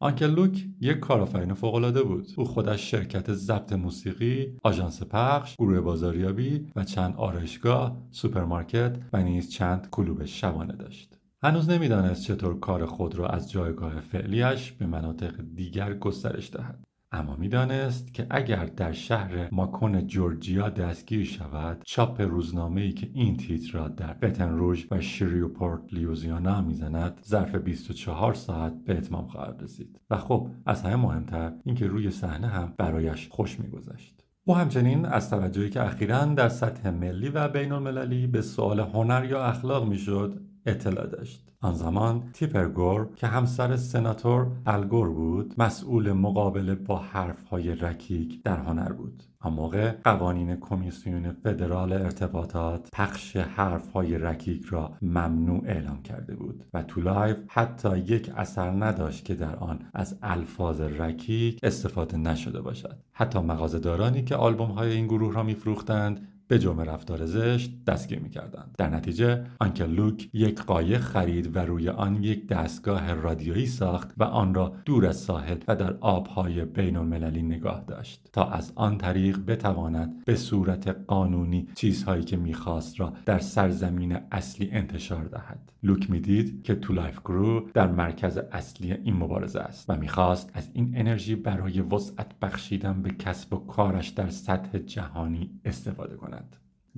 Uncle 0.00 0.26
Luke 0.26 0.66
یک 0.80 0.98
کارآفرین 0.98 1.54
فوقالعاده 1.54 2.02
بود. 2.02 2.26
او 2.36 2.44
خودش 2.44 2.90
شرکت 2.90 3.32
ضبط 3.32 3.72
موسیقی 3.72 4.56
آژانس 4.62 5.02
پخش 5.02 5.54
گروه 5.58 5.80
بازاریابی 5.80 6.66
و 6.76 6.84
چند 6.84 7.16
آرایشگاه 7.16 8.02
سوپرمارکت 8.10 8.96
و 9.12 9.22
نیز 9.22 9.50
چند 9.50 9.88
کلوب 9.90 10.24
شبانه 10.24 10.76
داشت. 10.76 11.18
هنوز 11.42 11.70
نمی‌دانست 11.70 12.22
چطور 12.22 12.60
کار 12.60 12.86
خود 12.86 13.14
را 13.14 13.28
از 13.28 13.50
جایگاه 13.50 14.00
فعلیش 14.00 14.72
به 14.72 14.86
مناطق 14.86 15.34
دیگر 15.54 15.94
گسترش 15.94 16.50
دهد. 16.52 16.84
اما 17.12 17.36
می‌دانست 17.36 18.14
که 18.14 18.26
اگر 18.30 18.66
در 18.66 18.92
شهر 18.92 19.48
ماکون 19.52 20.06
جورجیا 20.06 20.68
دستگیر 20.68 21.24
شود 21.24 21.82
چاپ 21.84 22.20
روزنامه 22.20 22.80
ای 22.80 22.92
که 22.92 23.10
این 23.14 23.36
تیتر 23.36 23.78
را 23.78 23.88
در 23.88 24.12
بتن 24.14 24.48
روژ 24.48 24.86
و 24.90 25.00
شریوپورت 25.00 25.80
لیوزیانا 25.92 26.60
می‌زند 26.60 27.20
ظرف 27.26 27.54
24 27.54 28.34
ساعت 28.34 28.72
به 28.84 28.98
اتمام 28.98 29.26
خواهد 29.26 29.62
رسید. 29.62 30.00
و 30.10 30.16
خب 30.16 30.48
از 30.66 30.82
همه 30.82 30.96
مهمتر 30.96 31.52
اینکه 31.64 31.86
روی 31.86 32.10
صحنه 32.10 32.46
هم 32.46 32.74
برایش 32.78 33.28
خوش 33.28 33.60
میگذشت. 33.60 34.22
او 34.44 34.56
همچنین 34.56 35.06
از 35.06 35.30
توجهی 35.30 35.70
که 35.70 35.82
اخیرا 35.86 36.24
در 36.24 36.48
سطح 36.48 36.90
ملی 36.90 37.28
و 37.28 37.48
بین 37.48 37.72
المللی 37.72 38.26
به 38.26 38.42
سوال 38.42 38.80
هنر 38.80 39.24
یا 39.24 39.44
اخلاق 39.44 39.88
می‌شد 39.88 40.40
اطلاع 40.66 41.06
داشت. 41.06 41.46
آن 41.60 41.74
زمان 41.74 42.22
تیپر 42.32 42.75
گور 42.75 43.08
که 43.16 43.26
همسر 43.26 43.76
سناتور 43.76 44.46
ال 44.66 44.77
گور 44.77 45.10
بود 45.10 45.54
مسئول 45.58 46.12
مقابله 46.12 46.74
با 46.74 46.98
حرفهای 46.98 47.74
رکیک 47.74 48.42
در 48.42 48.56
هنر 48.56 48.92
بود. 48.92 49.22
آن 49.40 49.52
موقع 49.52 49.92
قوانین 50.04 50.56
کمیسیون 50.56 51.32
فدرال 51.32 51.92
ارتباطات 51.92 52.88
پخش 52.92 53.36
حرفهای 53.36 54.18
رکیک 54.18 54.64
را 54.64 54.92
ممنوع 55.02 55.62
اعلام 55.64 56.02
کرده 56.02 56.36
بود 56.36 56.64
و 56.74 56.82
2 56.82 57.00
Live 57.00 57.36
حتی 57.48 57.98
یک 57.98 58.32
اثر 58.36 58.70
نداشت 58.70 59.24
که 59.24 59.34
در 59.34 59.56
آن 59.56 59.78
از 59.94 60.18
الفاظ 60.22 60.80
رکیک 60.80 61.58
استفاده 61.62 62.16
نشده 62.16 62.60
باشد. 62.60 62.98
حتی 63.12 63.38
مغازهدارانی 63.38 64.24
که 64.24 64.36
آلبوم 64.36 64.70
های 64.70 64.92
این 64.92 65.06
گروه 65.06 65.34
را 65.34 65.42
میفروختند 65.42 66.28
به 66.48 66.58
جرم 66.58 66.80
رفتار 66.80 67.26
زشت 67.26 67.84
دستگیر 67.84 68.18
می‌کردند. 68.18 68.74
در 68.78 68.90
نتیجه 68.90 69.44
Uncle 69.60 69.90
Luke 69.90 70.28
یک 70.32 70.62
قایق 70.62 71.00
خرید 71.00 71.56
و 71.56 71.58
روی 71.58 71.88
آن 71.88 72.22
یک 72.22 72.46
دستگاه 72.48 73.14
رادیویی 73.14 73.66
ساخت 73.66 74.14
و 74.16 74.24
آن 74.24 74.54
را 74.54 74.72
دور 74.84 75.06
از 75.06 75.16
ساحل 75.16 75.58
و 75.68 75.76
در 75.76 75.96
آبهای 76.00 76.64
بین 76.64 76.96
المللی 76.96 77.42
نگاه 77.42 77.84
داشت. 77.86 78.28
تا 78.32 78.50
از 78.50 78.72
آن 78.74 78.98
طریق 78.98 79.38
بتواند 79.46 80.24
به 80.24 80.36
صورت 80.36 80.88
قانونی 81.06 81.68
چیزهایی 81.74 82.24
که 82.24 82.36
می‌خواست 82.36 83.00
را 83.00 83.12
در 83.26 83.38
سرزمین 83.38 84.18
اصلی 84.32 84.70
انتشار 84.72 85.24
دهد. 85.24 85.72
لوک 85.82 86.10
می‌دید 86.10 86.62
که 86.62 86.74
2 86.74 86.92
Live 86.92 87.20
Crew 87.24 87.68
در 87.74 87.86
مرکز 87.86 88.38
اصلی 88.52 88.92
این 88.92 89.16
مبارزه 89.16 89.60
است 89.60 89.90
و 89.90 89.96
می‌خواست 89.96 90.50
از 90.54 90.70
این 90.72 90.92
انرژی 90.96 91.34
برای 91.34 91.80
وسعت 91.80 92.38
بخشیدن 92.42 93.02
به 93.02 93.10
کسب 93.10 93.52
و 93.52 93.56
کارش 93.56 94.08
در 94.08 94.28
سطح 94.28 94.78
جهانی 94.78 95.50
استفاده 95.64 96.16
کند. 96.16 96.35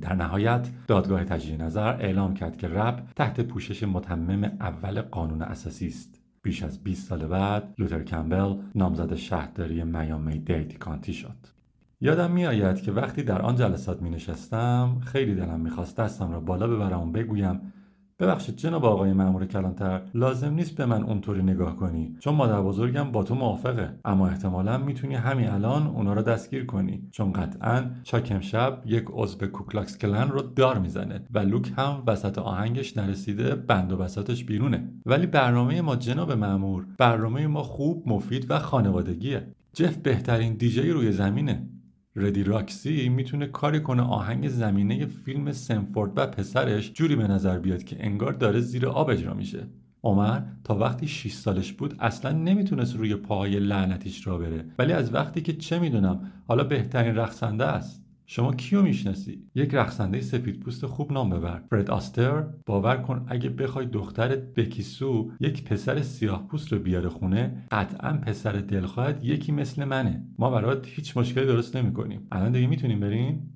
در 0.01 0.15
نهایت 0.15 0.69
دادگاه 0.87 1.25
تجدید 1.25 1.63
نظر 1.63 1.89
اعلام 1.89 2.35
کرد 2.35 2.57
که 2.57 2.69
رپ 2.69 3.03
تحت 3.17 3.41
پوشش 3.41 3.83
متمم 3.83 4.45
اول 4.45 5.03
قانون 5.03 5.43
اساسی 5.43 5.87
است. 5.87 6.21
بیش 6.43 6.63
از 6.63 6.85
20 6.85 7.09
سال 7.09 7.27
بعد 7.27 7.75
لوتر 7.79 8.03
کمپبل 8.03 8.55
نامزد 8.75 9.15
شهرداری 9.15 9.85
میامی 9.85 10.39
دید 10.38 10.79
کانتی 10.79 11.13
شد. 11.13 11.37
یادم 12.01 12.31
میآید 12.31 12.83
که 12.83 12.93
وقتی 12.93 13.23
در 13.23 13.43
آن 13.43 13.57
جلسات 13.57 14.03
می 14.03 14.11
نشستم 14.11 15.01
خیلی 15.05 15.35
دلم 15.35 15.61
می‌خواست 15.61 15.97
دستم 15.97 16.33
را 16.33 16.41
بالا 16.41 16.67
ببرم 16.67 17.09
و 17.09 17.13
بگویم 17.13 17.73
ببخشید 18.21 18.57
جناب 18.57 18.85
آقای 18.85 19.13
مأمور 19.13 19.47
کلانتر 19.47 20.03
لازم 20.15 20.55
نیست 20.55 20.77
به 20.77 20.87
من 20.87 21.03
اونطوری 21.03 21.43
نگاه 21.43 21.77
کنی. 21.77 22.17
چون 22.21 22.35
مادر 22.35 22.63
بزرگم 22.63 23.13
با 23.13 23.23
تو 23.23 23.35
موافقه. 23.35 23.99
اما 24.05 24.29
احتمالا 24.29 24.79
می‌تونی 24.79 25.15
همین 25.15 25.49
الان 25.49 25.87
اونا 25.87 26.13
رو 26.13 26.23
دستگیر 26.23 26.67
کنی. 26.67 27.09
چون 27.11 27.33
قطعا 27.33 27.91
چاک 28.03 28.33
امشب 28.35 28.83
یک 28.87 29.05
عضو 29.13 29.47
کوکلاکس 29.47 29.99
کلن 29.99 30.29
رو 30.29 30.43
دار 30.43 30.79
می‌زنه 30.79 31.21
و 31.35 31.39
لوک 31.39 31.73
هم 31.77 32.03
وسط 32.07 32.39
آهنگش 32.39 32.97
نرسیده 32.97 33.55
بند 33.55 33.93
و 33.93 33.97
بساطش 33.97 34.45
بیرونه. 34.45 34.89
ولی 35.07 35.27
برنامه 35.27 35.81
ما 35.81 35.97
جناب 35.97 36.33
مأمور 36.33 36.87
برنامه 36.99 37.47
ما 37.47 37.63
خوب 37.63 38.03
مفید 38.07 38.47
و 38.51 38.59
خانوادگیه. 38.59 39.55
جف 39.73 39.97
بهترین 39.97 40.55
دی‌جی 40.55 40.91
روی 40.91 41.13
زمینه. 41.13 41.69
ردی 42.19 42.43
راکسی 42.43 43.09
می‌تونه 43.09 43.47
کاری 43.47 43.81
کنه 43.81 44.03
آهنگ 44.03 44.49
زمینه 44.49 45.07
فیلم 45.07 45.53
سنفورد 45.53 46.13
و 46.17 46.27
پسرش 46.27 46.93
جوری 46.93 47.17
به 47.17 47.29
نظر 47.29 47.59
بیاد 47.59 47.85
که 47.85 47.97
انگار 48.01 48.33
داره 48.33 48.61
زیر 48.61 48.87
آب 48.87 49.11
اجرا 49.11 49.35
میشه. 49.35 49.67
عمر 50.03 50.41
تا 50.65 50.79
وقتی 50.79 51.09
6 51.09 51.33
سالش 51.33 51.73
بود 51.73 51.95
اصلا 51.99 52.33
نمی‌تونست 52.33 52.97
روی 52.97 53.15
پاهای 53.15 53.59
لعنتیش 53.61 54.27
را 54.27 54.39
بره. 54.39 54.65
ولی 54.79 54.93
از 54.93 55.15
وقتی 55.15 55.41
که 55.41 55.53
چه 55.53 55.79
می‌دونم 55.79 56.33
حالا 56.47 56.65
بهترین 56.65 57.17
رقصنده 57.17 57.65
است. 57.65 58.08
شما 58.31 58.53
کیو 58.53 58.83
می‌شناسی؟ 58.83 59.43
یک 59.55 59.75
رقصنده 59.75 60.21
سفید 60.21 60.61
پوست 60.61 60.87
خوب 60.87 61.12
نام 61.12 61.31
ببر. 61.31 61.62
فرد 61.71 61.91
آستر 61.91 62.47
باور 62.67 62.97
کن 62.97 63.27
اگه 63.29 63.51
بخوای 63.51 63.87
دخترت 63.87 64.55
بکیسو 64.55 65.31
یک 65.41 65.64
پسر 65.64 66.03
سیاه 66.03 66.47
پوست 66.49 66.73
رو 66.73 66.79
بیاره 66.79 67.09
خونه 67.09 67.67
قطعا 67.71 68.12
پسر 68.12 68.53
دلخواهت 68.53 69.25
یکی 69.25 69.53
مثل 69.53 69.85
منه. 69.85 70.25
ما 70.38 70.51
برات 70.51 70.87
هیچ 70.88 71.17
مشکلی 71.17 71.47
درست 71.47 71.77
نمی‌کنیم. 71.77 72.27
الان 72.33 72.53
دیگه 72.53 72.67
می‌تونیم 72.67 73.01
بریم؟ 73.01 73.55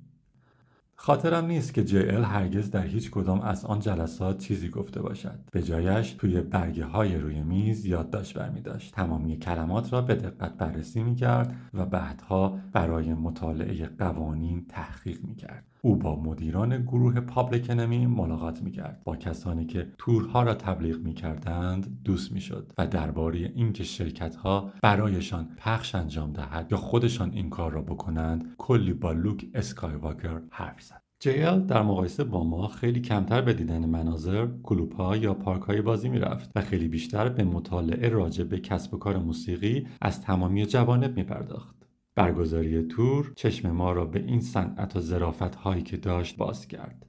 خاطرم 0.95 1.45
نیست 1.45 1.73
که 1.73 1.83
جی 1.83 1.99
ال 1.99 2.23
هرگز 2.23 2.71
در 2.71 2.85
هیچ 2.85 3.11
کدام 3.11 3.41
از 3.41 3.65
آن 3.65 3.79
جلسات 3.79 4.37
چیزی 4.37 4.69
گفته 4.69 5.01
باشد. 5.01 5.39
به 5.51 5.63
جایش 5.63 6.11
توی 6.11 6.41
برگه 6.41 6.85
های 6.85 7.17
روی 7.17 7.43
میز 7.43 7.85
یادداشت 7.85 8.37
برمی 8.37 8.61
داشت 8.61 8.93
تمامی 8.93 9.37
کلمات 9.37 9.93
را 9.93 10.01
به 10.01 10.15
دقت 10.15 10.57
بررسی 10.57 11.03
می 11.03 11.15
کرد 11.15 11.55
و 11.73 11.85
بعدها 11.85 12.59
برای 12.73 13.13
مطالعه 13.13 13.85
قوانین 13.85 14.65
تحقیق 14.69 15.23
می 15.23 15.35
کرد 15.35 15.72
او 15.85 15.95
با 15.95 16.15
مدیران 16.15 16.81
گروه 16.81 17.19
پابلیک 17.19 17.69
انمی 17.69 18.07
ملاقات 18.07 18.61
می‌کرد 18.61 19.01
با 19.03 19.15
کسانی 19.15 19.65
که 19.65 19.87
تورها 19.97 20.43
را 20.43 20.53
تبلیغ 20.53 20.99
می‌کردند 20.99 22.01
دوست 22.03 22.31
می‌شد 22.31 22.71
و 22.77 22.87
درباره 22.87 23.39
اینکه 23.39 23.83
شرکت 23.83 24.35
ها 24.35 24.71
برایشان 24.83 25.49
پخش 25.57 25.95
انجام 25.95 26.33
دهد 26.33 26.67
یا 26.71 26.77
خودشان 26.77 27.31
این 27.31 27.49
کار 27.49 27.71
را 27.71 27.81
بکنند 27.81 28.55
کلی 28.57 28.93
با 28.93 29.11
لوک 29.11 29.45
اسکایواکر 29.53 30.41
حرف 30.49 30.81
زد 30.81 31.01
جی 31.19 31.46
ال 31.46 31.59
در 31.59 31.81
مقایسه 31.81 32.23
با 32.23 32.43
ما 32.43 32.67
خیلی 32.67 33.01
کمتر 33.01 33.41
به 33.41 33.53
دیدن 33.53 33.85
مناظر، 33.85 34.47
کلوپ 34.63 35.15
یا 35.21 35.33
پارک 35.33 35.61
های 35.61 35.81
بازی 35.81 36.09
می‌رفت 36.09 36.51
و 36.55 36.61
خیلی 36.61 36.87
بیشتر 36.87 37.29
به 37.29 37.43
مطالعه 37.43 38.09
راجع 38.09 38.43
به 38.43 38.59
کسب 38.59 38.93
و 38.93 38.97
کار 38.97 39.17
موسیقی 39.17 39.87
از 40.01 40.21
تمامی 40.21 40.65
جوانب 40.65 41.17
می 41.17 41.23
پرداخت. 41.23 41.82
برگزاری 42.15 42.83
تور 42.83 43.33
چشم 43.35 43.71
ما 43.71 43.91
را 43.91 44.05
به 44.05 44.19
این 44.19 44.39
صنعت 44.39 44.95
و 44.95 44.99
ظرافت 44.99 45.55
هایی 45.55 45.81
که 45.81 45.97
داشت 45.97 46.37
باز 46.37 46.67
کرد. 46.67 47.05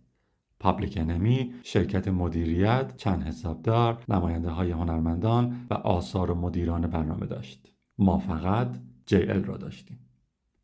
پابلیک 0.60 0.98
انمی، 0.98 1.54
شرکت 1.62 2.08
مدیریت، 2.08 2.96
چند 2.96 3.22
حسابدار، 3.22 4.04
نماینده 4.08 4.50
های 4.50 4.70
هنرمندان 4.70 5.66
و 5.70 5.74
آثار 5.74 6.30
و 6.30 6.34
مدیران 6.34 6.86
برنامه 6.86 7.26
داشت. 7.26 7.68
ما 7.98 8.18
فقط 8.18 8.76
JL 9.10 9.46
را 9.46 9.56
داشتیم. 9.56 9.98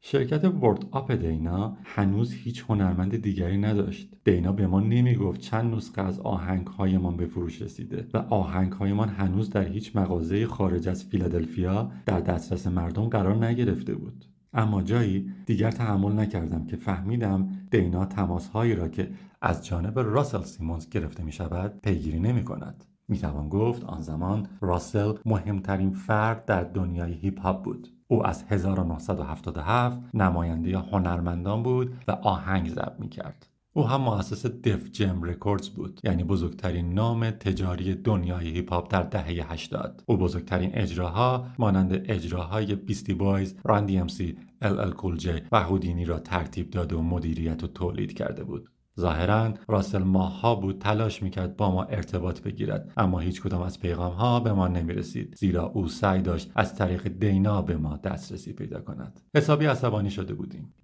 شرکت 0.02 0.44
ورد 0.44 0.86
آپ 0.90 1.12
دینا 1.12 1.76
هنوز 1.84 2.32
هیچ 2.32 2.64
هنرمند 2.68 3.16
دیگری 3.16 3.58
نداشت. 3.58 4.14
دینا 4.24 4.52
به 4.52 4.66
ما 4.66 4.80
نمی‌گفت 4.80 5.40
چند 5.40 5.74
نسخه 5.74 6.02
از 6.02 6.20
آهنگ 6.20 6.66
هایمان 6.66 7.16
به 7.16 7.26
فروش 7.26 7.62
رسیده 7.62 8.06
و 8.14 8.16
آهنگ 8.16 8.72
هایمان 8.72 9.08
هنوز 9.08 9.50
در 9.50 9.68
هیچ 9.68 9.96
مغازه 9.96 10.46
خارج 10.46 10.88
از 10.88 11.04
فیلادلفیا 11.04 11.92
در 12.06 12.20
دسترس 12.20 12.66
مردم 12.66 13.08
قرار 13.08 13.46
نگرفته 13.46 13.94
بود. 13.94 14.24
اما 14.52 14.82
جایی 14.82 15.32
دیگر 15.46 15.70
تحمل 15.70 16.12
نکردم 16.12 16.66
که 16.66 16.76
فهمیدم 16.76 17.48
دینا 17.70 18.04
تماس 18.04 18.48
هایی 18.48 18.74
را 18.74 18.88
که 18.88 19.10
از 19.42 19.66
جانب 19.66 19.98
راسل 19.98 20.42
سیمونز 20.42 20.88
گرفته 20.88 21.22
می 21.22 21.32
شود 21.32 21.80
پیگیری 21.82 22.20
نمی 22.20 22.44
کند. 22.44 22.84
می 23.08 23.18
توان 23.18 23.48
گفت 23.48 23.84
آن 23.84 24.02
زمان 24.02 24.46
راسل 24.60 25.14
مهمترین 25.24 25.90
فرد 25.90 26.44
در 26.44 26.64
دنیای 26.64 27.12
هیپ 27.12 27.40
هاپ 27.40 27.64
بود. 27.64 27.88
او 28.08 28.26
از 28.26 28.44
1977 28.48 30.00
نماینده 30.14 30.78
هنرمندان 30.78 31.62
بود 31.62 31.94
و 32.08 32.10
آهنگ 32.10 32.68
ضبط 32.68 33.00
می 33.00 33.08
کرد. 33.08 33.49
او 33.72 33.88
هم 33.88 34.00
مؤسس 34.00 34.46
دف 34.46 34.90
جم 34.90 35.22
رکوردز 35.22 35.68
بود 35.68 36.00
یعنی 36.04 36.24
بزرگترین 36.24 36.94
نام 36.94 37.30
تجاری 37.30 37.94
دنیای 37.94 38.50
هیپ 38.50 38.72
هاپ 38.72 38.92
در 38.92 39.02
دهه 39.02 39.52
80 39.52 40.02
او 40.06 40.16
بزرگترین 40.16 40.70
اجراها 40.74 41.46
مانند 41.58 42.02
اجراهای 42.04 42.74
بیستی 42.74 43.14
بایز، 43.14 43.56
ران 43.64 43.81
دی 43.81 43.98
ام 43.98 44.08
سی، 44.08 44.38
ال 44.62 44.80
ال 44.80 44.92
کول 44.92 45.16
جی 45.16 45.42
و 45.52 45.62
هودینی 45.62 46.04
را 46.04 46.18
ترتیب 46.18 46.70
داده 46.70 46.96
و 46.96 47.02
مدیریت 47.02 47.64
و 47.64 47.66
تولید 47.66 48.12
کرده 48.12 48.44
بود. 48.44 48.68
ظاهرا 49.00 49.54
راسل 49.68 50.02
ماهها 50.02 50.54
بود 50.54 50.78
تلاش 50.78 51.22
می‌کرد 51.22 51.56
با 51.56 51.70
ما 51.70 51.84
ارتباط 51.84 52.40
بگیرد 52.40 52.92
اما 52.96 53.18
هیچ 53.18 53.42
کدام 53.42 53.62
از 53.62 53.80
پیغام 53.80 54.12
ها 54.12 54.40
به 54.40 54.52
ما 54.52 54.68
نمی‌رسید 54.68 55.34
زیرا 55.34 55.66
او 55.66 55.88
سعی 55.88 56.22
داشت 56.22 56.50
از 56.54 56.74
طریق 56.74 57.08
دینا 57.08 57.62
به 57.62 57.76
ما 57.76 57.96
دسترسی 57.96 58.52
پیدا 58.52 58.80
کند. 58.80 59.20
حسابی 59.34 59.66
عصبانی 59.66 60.10
شده 60.10 60.34
بودیم. 60.34 60.74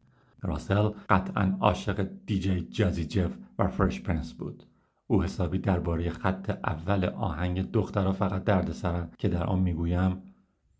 راسل 0.43 0.91
قطعا 1.09 1.57
عاشق 1.61 2.09
دیجی 2.27 2.61
جازی 2.61 3.05
جف 3.05 3.39
و 3.59 3.69
فرش 3.69 4.01
پرنس 4.01 4.33
بود. 4.33 4.63
او 5.07 5.23
حسابی 5.23 5.59
درباره 5.59 6.11
خط 6.11 6.59
اول 6.65 7.05
آهنگ 7.05 7.71
دخترها 7.71 8.13
فقط 8.13 8.45
دردسرن 8.45 9.11
که 9.19 9.29
در 9.29 9.45
آن 9.45 9.59
می‌گویم 9.59 10.23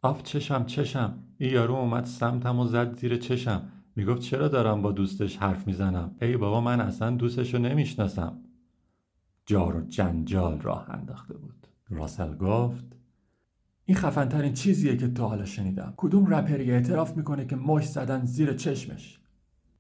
آخ 0.03 0.23
چشمم 0.23 0.65
چشمم. 0.65 1.19
این 1.39 1.53
یارو 1.53 1.75
اومد 1.75 2.05
سمتم 2.05 2.59
و 2.59 2.67
زد 2.67 2.99
زیر 2.99 3.17
چشمم. 3.17 3.63
می‌گفت 3.97 4.21
چرا 4.21 4.49
دارم 4.49 4.83
با 4.83 4.93
دوستش 4.93 5.37
حرف 5.37 5.67
می‌زنم؟ 5.67 6.17
ای 6.23 6.37
بابا 6.37 6.61
من 6.61 6.81
اصلا 6.81 7.11
دوستش 7.11 7.55
رو 7.55 7.61
نمی‌شناسم. 7.61 8.39
جار 9.47 9.77
و 9.77 9.81
جنجال 9.81 10.61
راه 10.61 10.91
انداخته 10.91 11.35
بود. 11.35 11.67
راسل 11.91 12.37
گفت 12.37 12.97
این 13.85 13.97
خفنترین 13.97 14.53
چیزیه 14.53 14.97
که 14.97 15.09
تا 15.09 15.29
حالا 15.29 15.45
شنیدم. 15.45 15.95
کدوم 15.97 16.27
رپری 16.27 16.71
اعتراف 16.71 17.17
می‌کنه 17.17 17.47
که 17.47 17.57
مش 17.57 17.89
زدن 17.89 18.25
زیر 18.25 18.53
چشمش؟ 18.53 19.21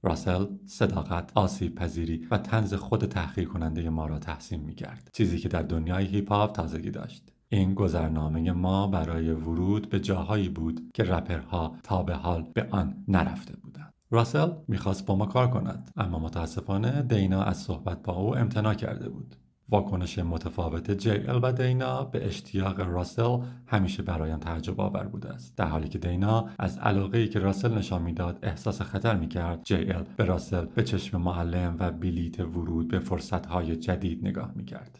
راسل 0.02 0.46
صداقت، 0.66 1.32
آسیب 1.34 1.74
پذیری 1.74 2.26
و 2.30 2.38
تنز 2.38 2.74
خود 2.74 3.04
تحقیر 3.04 3.48
کننده 3.48 3.90
ما 3.90 4.06
را 4.06 4.18
تحسین 4.18 4.60
می 4.60 4.74
کرد. 4.74 5.10
چیزی 5.12 5.38
که 5.38 5.48
در 5.48 5.62
دنیای 5.62 6.06
هیپ 6.06 6.32
هاپ 6.32 6.52
تازگی 6.52 6.90
داشت. 6.90 7.32
این 7.48 7.74
گذرنامه 7.74 8.52
ما 8.52 8.86
برای 8.86 9.30
ورود 9.30 9.88
به 9.88 10.00
جاهایی 10.00 10.48
بود 10.48 10.80
که 10.94 11.02
رپرها 11.02 11.76
تا 11.82 12.02
به 12.02 12.14
حال 12.14 12.46
به 12.54 12.66
آن 12.70 13.04
نرفته 13.08 13.56
بودند. 13.56 13.92
راسل 14.10 14.50
می‌خواست 14.68 15.06
با 15.06 15.16
ما 15.16 15.26
کار 15.26 15.50
کند 15.50 15.90
اما 15.96 16.18
متاسفانه 16.18 17.02
دینا 17.02 17.42
از 17.42 17.56
صحبت 17.56 18.02
با 18.02 18.12
او 18.12 18.36
امتناع 18.36 18.74
کرده 18.74 19.08
بود. 19.08 19.36
واکنش 19.68 20.18
متفاوت 20.18 20.90
جی 20.90 21.17
ال 21.17 21.30
و 21.42 21.52
دینا 21.52 22.04
به 22.04 22.26
اشتیاق 22.26 22.80
راسل 22.80 23.38
همیشه 23.66 24.02
برایم 24.02 24.38
تعجب 24.38 24.80
آور 24.80 25.04
بوده 25.04 25.28
است. 25.28 25.56
در 25.56 25.66
حالی 25.66 25.88
که 25.88 25.98
دینا 25.98 26.48
از 26.58 26.78
علاقه 26.78 27.18
ای 27.18 27.28
که 27.28 27.38
راسل 27.38 27.78
نشان 27.78 28.02
می‌داد 28.02 28.38
احساس 28.42 28.82
خطر 28.82 29.16
می‌کرد. 29.16 29.62
جی 29.62 29.90
ال 29.90 30.04
به 30.16 30.24
راسل 30.24 30.64
به 30.64 30.82
چشم 30.82 31.20
معلم 31.20 31.76
و 31.78 31.90
بلیت 31.90 32.40
ورود 32.40 32.88
به 32.88 32.98
فرصتهای 32.98 33.76
جدید 33.76 34.26
نگاه 34.26 34.52
می‌کرد. 34.54 34.98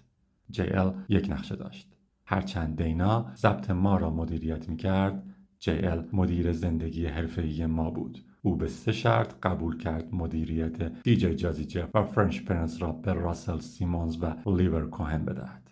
جی 0.51 0.78
ال 0.78 0.91
یک 1.09 1.31
نقشه 1.31 1.57
داشت. 1.57 1.89
هرچند 2.27 2.83
دینا 2.83 3.27
ضبط 3.37 3.71
ما 3.71 3.97
را 3.97 4.11
مدیریت 4.11 4.69
می‌کرد 4.69 5.23
جی 5.59 5.88
ال 5.88 6.03
مدیر 6.13 6.53
زندگی 6.53 7.07
حرفه‌ای 7.07 7.67
ما 7.67 7.91
بود. 7.91 8.19
او 8.47 8.57
به 8.57 8.69
سه 8.69 8.93
شرط 8.93 9.35
قبول 9.43 9.79
کرد 9.79 10.15
مدیریت 10.15 11.03
دیجی 11.03 11.35
جازی 11.35 11.65
جف 11.65 11.91
و 11.95 12.05
فرش 12.05 12.41
پرنس 12.41 12.83
را 12.83 12.93
به 12.93 13.13
راسل 13.13 13.59
سیمونز 13.59 14.19
و 14.23 14.51
لیور 14.51 14.87
کوهن 14.91 15.25
بدهد. 15.25 15.71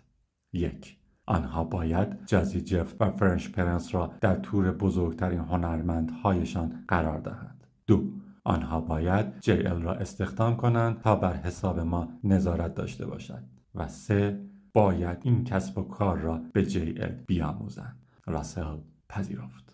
یک 0.53 0.97
آنها 1.25 1.63
باید 1.63 2.25
جازی 2.25 2.61
جف 2.61 2.95
و 2.99 3.11
فرش 3.11 3.49
پرنس 3.49 3.95
را 3.95 4.13
در 4.21 4.35
تور 4.35 4.71
بزرگترین 4.71 5.39
هنرمندهایشان 5.39 6.85
قرار 6.87 7.19
دهند. 7.19 7.67
دو 7.87 8.03
آنها 8.43 8.81
باید 8.81 9.25
JL 9.41 9.83
را 9.83 9.93
استخدام 9.93 10.57
کنند 10.57 11.01
تا 11.01 11.15
بر 11.15 11.33
حساب 11.33 11.79
ما 11.79 12.07
نظارت 12.23 12.75
داشته 12.75 13.05
باشد. 13.05 13.43
و 13.75 13.87
سه 13.87 14.41
باید 14.73 15.17
این 15.23 15.43
کسب 15.43 15.77
و 15.77 15.83
کار 15.83 16.17
را 16.17 16.41
به 16.53 16.69
JL 16.69 17.25
بیاموزند. 17.27 17.99
راسل 18.25 18.77
پذیرفت. 19.09 19.64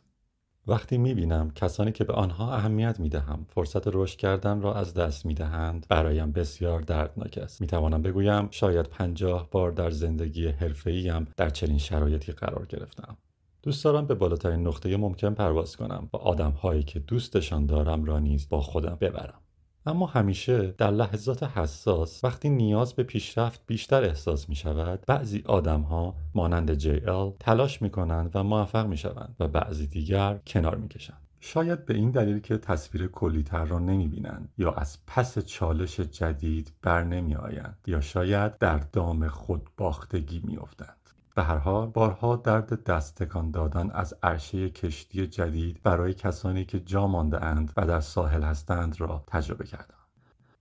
وقتی 0.68 0.98
می‌بینم 0.98 1.52
کسانی 1.52 1.92
که 1.92 2.04
به 2.04 2.14
آنها 2.14 2.56
اهمیت 2.56 3.00
می‌دهم 3.00 3.46
فرصت 3.50 3.88
رشد 3.88 4.18
کردن 4.18 4.62
را 4.62 4.74
از 4.74 4.94
دست 4.94 5.26
می‌دهند 5.26 5.86
برایم 5.90 6.32
بسیار 6.32 6.82
دردناک 6.82 7.38
است. 7.38 7.62
می‌توانم 7.62 8.02
بگویم 8.02 8.48
شاید 8.52 8.86
پنجاه 8.86 9.48
بار 9.52 9.72
در 9.72 9.90
زندگی 9.90 10.48
حرفه‌ایم 10.48 11.28
در 11.38 11.50
چنین 11.50 11.78
شرایطی 11.78 12.32
قرار 12.32 12.66
گرفتم. 12.66 13.18
دوست 13.64 13.84
دارم 13.84 14.06
به 14.06 14.16
بالاترین 14.16 14.68
نقطه 14.68 14.98
ممکن 14.98 15.34
پرواز 15.34 15.78
کنم 15.78 16.10
و 16.14 16.18
آدمهایی 16.18 16.84
که 16.84 17.00
دوستشان 17.00 17.66
دارم 17.66 18.04
را 18.04 18.20
نیز 18.20 18.50
با 18.50 18.62
خودم 18.62 18.98
ببرم. 19.02 19.42
اما 19.86 20.06
همیشه 20.06 20.72
در 20.78 20.92
لحظات 20.92 21.44
حساس 21.44 22.24
وقتی 22.24 22.50
نیاز 22.50 22.94
به 22.94 23.04
پیشرفت 23.04 23.62
بیشتر 23.68 24.04
احساس 24.04 24.50
می 24.50 24.56
شود 24.56 25.04
بعضی 25.08 25.44
آدم 25.46 25.82
ها 25.82 26.16
مانند 26.36 26.74
جی 26.74 27.02
ال 27.06 27.34
تلاش 27.40 27.82
می 27.82 27.90
کنند 27.90 28.32
و 28.34 28.44
موفق 28.44 28.88
می 28.88 28.98
شوند 28.98 29.36
و 29.40 29.48
بعضی 29.48 29.88
دیگر 29.88 30.40
کنار 30.48 30.76
می 30.76 30.88
کشند. 30.88 31.22
شاید 31.40 31.86
به 31.86 31.94
این 31.94 32.12
دلیل 32.12 32.40
که 32.40 32.58
تصویر 32.58 33.08
کلیتر 33.08 33.66
را 33.66 33.80
نمی 33.80 34.08
بینند 34.08 34.50
یا 34.58 34.72
از 34.72 34.98
پس 35.08 35.40
چالش 35.40 36.00
جدید 36.00 36.74
بر 36.82 37.04
نمی 37.04 37.36
آیند 37.36 37.78
یا 37.88 38.02
شاید 38.02 38.58
در 38.58 38.78
دام 38.78 39.28
خود 39.28 39.70
باختگی 39.78 40.42
می 40.46 40.58
افتند. 40.58 41.01
به 41.36 41.44
هر 41.44 41.58
حال 41.58 41.88
بارها 41.88 42.36
درد 42.36 42.84
دست 42.84 43.24
تکان 43.24 43.52
دادن 43.52 43.90
از 43.92 44.14
عرشه 44.24 44.70
کشتی 44.70 45.28
جدید 45.28 45.84
برای 45.84 46.14
کسانی 46.14 46.66
که 46.66 46.80
جا 46.80 47.08
مانده 47.08 47.44
اند 47.44 47.74
و 47.78 47.86
در 47.86 48.00
ساحل 48.00 48.44
هستند 48.44 49.02
را 49.02 49.24
تجربه 49.28 49.66
کردم. 49.66 49.96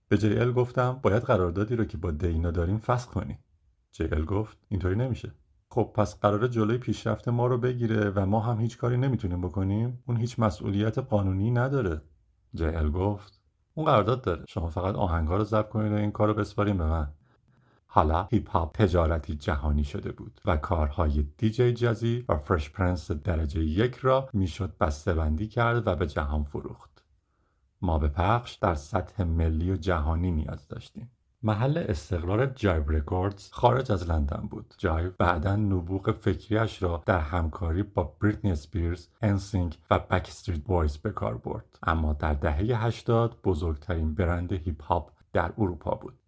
به 0.08 0.18
جیل 0.18 0.52
گفتم 0.52 1.00
باید 1.02 1.22
قراردادی 1.22 1.76
رو 1.76 1.84
که 1.84 1.98
با 1.98 2.10
دینا 2.10 2.50
داریم 2.50 2.78
فسخ 2.78 3.10
کنی. 3.10 3.38
جیل 3.92 4.24
گفت 4.24 4.58
اینطوری 4.68 4.96
نمیشه. 4.96 5.32
خب 5.70 5.92
پس 5.94 6.20
قرار 6.20 6.46
جلوی 6.46 6.78
پیشرفت 6.78 7.28
ما 7.28 7.46
رو 7.46 7.58
بگیره 7.58 8.10
و 8.10 8.26
ما 8.26 8.40
هم 8.40 8.60
هیچ 8.60 8.78
کاری 8.78 8.96
نمی‌تونیم 8.96 9.40
بکنیم 9.40 10.02
اون 10.06 10.16
هیچ 10.16 10.38
مسئولیت 10.38 10.98
قانونی 10.98 11.50
نداره 11.50 12.00
جیل 12.54 12.90
گفت 12.90 13.40
اون 13.74 13.86
قرارداد 13.86 14.22
داره 14.22 14.44
شما 14.48 14.68
فقط 14.68 14.94
آهنگا 14.94 15.36
رو 15.36 15.44
ضبط 15.44 15.68
کنید 15.68 15.92
و 15.92 15.94
این 15.94 16.12
کار 16.12 16.28
رو 16.28 16.34
بسپاریم 16.34 16.78
به 16.78 16.84
من 16.84 17.08
حالا 17.92 18.28
هیپ 18.30 18.50
هاپ 18.50 18.76
تجارتی 18.76 19.34
جهانی 19.34 19.84
شده 19.84 20.12
بود 20.12 20.40
و 20.44 20.56
کارهای 20.56 21.26
دیجی 21.38 21.72
جازی 21.72 22.24
و 22.28 22.36
فرش 22.36 22.70
پرنس 22.70 23.10
درجه 23.10 23.60
یک 23.64 23.94
را 23.96 24.28
می‌شد 24.32 24.72
بندی 25.06 25.48
کرد 25.48 25.86
و 25.86 25.96
به 25.96 26.06
جهان 26.06 26.44
فروخت. 26.44 27.04
ما 27.82 27.98
به 27.98 28.08
پخش 28.08 28.54
در 28.54 28.74
سطح 28.74 29.22
ملی 29.22 29.72
و 29.72 29.76
جهانی 29.76 30.30
نیاز 30.30 30.68
داشتیم. 30.68 31.10
محل 31.42 31.84
استقرار 31.88 32.46
جایو 32.46 32.84
رکوردز 32.88 33.52
خارج 33.52 33.92
از 33.92 34.10
لندن 34.10 34.48
بود. 34.50 34.74
جایو 34.78 35.10
بعدا 35.18 35.56
نبوغ 35.56 36.12
فکریش 36.12 36.82
را 36.82 37.02
در 37.06 37.20
همکاری 37.20 37.82
با 37.82 38.14
بریتنی 38.20 38.52
اسپیرز، 38.52 39.08
ان 39.22 39.31
سینک 39.31 39.78
و 39.90 39.98
بک 39.98 40.21
استریت 40.21 40.60
بویز 40.60 40.96
به 40.96 41.10
کار 41.10 41.36
برد. 41.36 41.78
اما 41.82 42.12
در 42.12 42.34
دهه 42.34 42.84
80 42.84 43.36
بزرگترین 43.44 44.14
برند 44.14 44.52
هیپ 44.52 44.82
هاپ 44.82 45.10
در 45.32 45.52
اروپا 45.58 45.90
بود 45.90 46.19